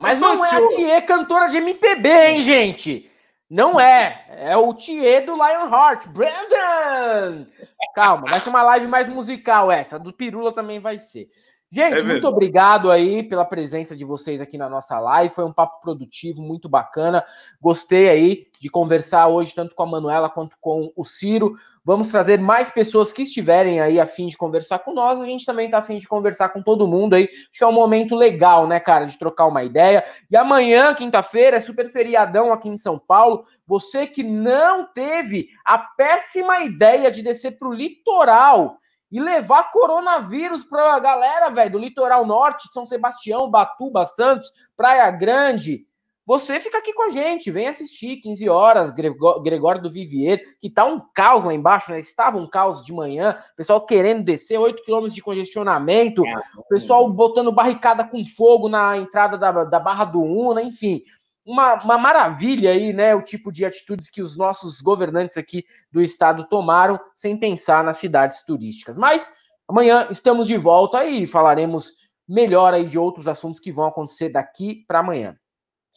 [0.01, 3.11] Mas não é a Thier cantora de MPB, hein, gente?
[3.51, 4.25] Não é.
[4.31, 6.07] É o Thier do Lionheart.
[6.09, 7.47] Brandon!
[7.95, 9.99] Calma, vai ser uma live mais musical essa.
[9.99, 11.29] Do Pirula também vai ser.
[11.73, 15.33] Gente, é muito obrigado aí pela presença de vocês aqui na nossa live.
[15.33, 17.25] Foi um papo produtivo, muito bacana.
[17.61, 21.55] Gostei aí de conversar hoje tanto com a Manuela quanto com o Ciro.
[21.83, 25.19] Vamos trazer mais pessoas que estiverem aí a fim de conversar com nós.
[25.19, 27.25] A gente também está a fim de conversar com todo mundo aí.
[27.25, 30.05] Acho que é um momento legal, né, cara, de trocar uma ideia.
[30.31, 33.45] E amanhã, quinta-feira, é super feriadão aqui em São Paulo.
[33.67, 38.77] Você que não teve a péssima ideia de descer para o litoral
[39.11, 45.11] e levar coronavírus para a galera, velho, do litoral norte, São Sebastião, Batuba, Santos, Praia
[45.11, 45.87] Grande.
[46.31, 50.85] Você fica aqui com a gente, vem assistir 15 horas, Gregório do Vivier, que tá
[50.85, 51.99] um caos lá embaixo, né?
[51.99, 56.23] Estava um caos de manhã, pessoal querendo descer, 8 quilômetros de congestionamento,
[56.69, 61.03] pessoal botando barricada com fogo na entrada da, da Barra do Una, enfim
[61.45, 63.13] uma, uma maravilha aí, né?
[63.13, 67.97] O tipo de atitudes que os nossos governantes aqui do estado tomaram sem pensar nas
[67.99, 68.97] cidades turísticas.
[68.97, 69.33] Mas
[69.67, 71.95] amanhã estamos de volta e falaremos
[72.29, 75.37] melhor aí de outros assuntos que vão acontecer daqui para amanhã.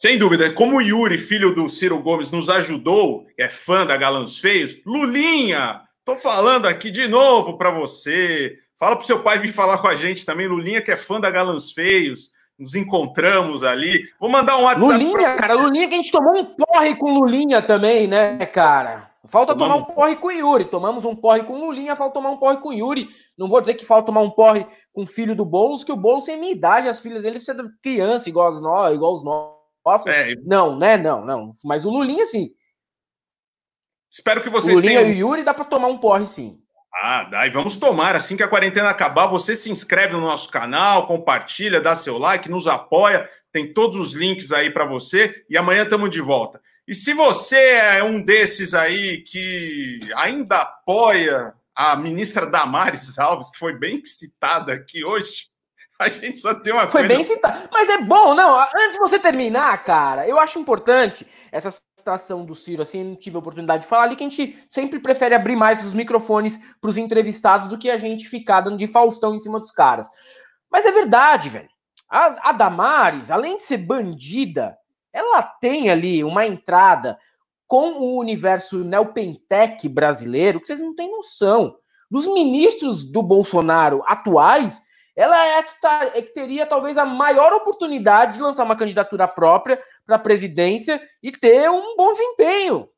[0.04, 4.36] Sem dúvida, como o Yuri, filho do Ciro Gomes, nos ajudou, é fã da Galãs
[4.36, 8.58] Feios, Lulinha, tô falando aqui de novo para você.
[8.78, 11.30] Fala pro seu pai vir falar com a gente também, Lulinha, que é fã da
[11.30, 12.28] Galãs Feios
[12.58, 14.04] nos encontramos ali.
[14.20, 14.92] Vou mandar um WhatsApp.
[14.92, 15.36] Lulinha, pra...
[15.36, 19.10] cara, Lulinha que a gente tomou um porre com Lulinha também, né, cara?
[19.24, 20.66] Falta tomar um porre com o Yuri.
[20.66, 23.08] Tomamos um porre com Lulinha, falta tomar um porre com o Yuri.
[23.38, 25.96] Não vou dizer que falta tomar um porre com o filho do Boulos, que o
[25.96, 29.24] Boulos tem minha idade, as filhas dele precisam de criança igual, as nós, igual os
[29.84, 30.06] nossos.
[30.06, 30.34] É.
[30.44, 30.96] Não, né?
[30.96, 31.50] Não, não.
[31.64, 32.50] Mas o Lulinha, sim.
[34.10, 35.12] Espero que vocês o Lulinha tenham...
[35.12, 36.60] e o Yuri dá para tomar um porre, sim.
[37.02, 38.14] Ah, daí vamos tomar.
[38.14, 42.48] Assim que a quarentena acabar, você se inscreve no nosso canal, compartilha, dá seu like,
[42.48, 43.28] nos apoia.
[43.52, 45.44] Tem todos os links aí para você.
[45.50, 46.60] E amanhã estamos de volta.
[46.86, 53.58] E se você é um desses aí que ainda apoia a ministra Damares Alves, que
[53.58, 55.48] foi bem citada aqui hoje,
[56.04, 57.16] a gente só tem uma Foi coisa...
[57.16, 57.68] bem citada.
[57.72, 58.58] Mas é bom, não.
[58.58, 63.36] Antes de você terminar, cara, eu acho importante essa citação do Ciro, assim, não tive
[63.36, 66.90] a oportunidade de falar ali, que a gente sempre prefere abrir mais os microfones para
[66.90, 70.08] os entrevistados do que a gente ficar dando de Faustão em cima dos caras.
[70.70, 71.68] Mas é verdade, velho.
[72.10, 74.76] A, a Damares, além de ser bandida,
[75.12, 77.16] ela tem ali uma entrada
[77.66, 81.76] com o universo neopentec brasileiro que vocês não têm noção.
[82.10, 84.82] Dos ministros do Bolsonaro atuais,
[85.16, 89.28] ela é que, tá, é que teria talvez a maior oportunidade de lançar uma candidatura
[89.28, 92.88] própria para a presidência e ter um bom desempenho.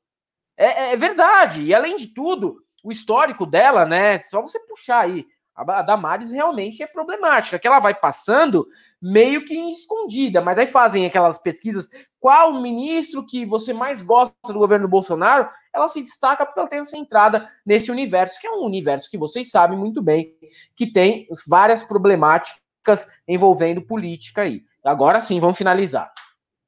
[0.56, 1.62] É, é, verdade.
[1.62, 4.18] E além de tudo, o histórico dela, né?
[4.18, 5.26] Só você puxar aí.
[5.54, 8.66] A Damares realmente é problemática, que ela vai passando
[9.00, 11.88] meio que escondida, mas aí fazem aquelas pesquisas.
[12.18, 15.48] Qual ministro que você mais gosta do governo Bolsonaro?
[15.74, 19.18] Ela se destaca porque ela tem essa entrada nesse universo, que é um universo que
[19.18, 20.32] vocês sabem muito bem,
[20.74, 24.62] que tem várias problemáticas envolvendo política aí.
[24.84, 26.12] Agora sim, vamos finalizar.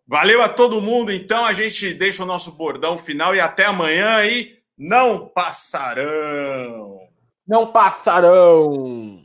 [0.06, 4.24] Valeu a todo mundo, então a gente deixa o nosso bordão final e até amanhã
[4.24, 6.98] e não passarão.
[7.46, 9.18] Não passarão.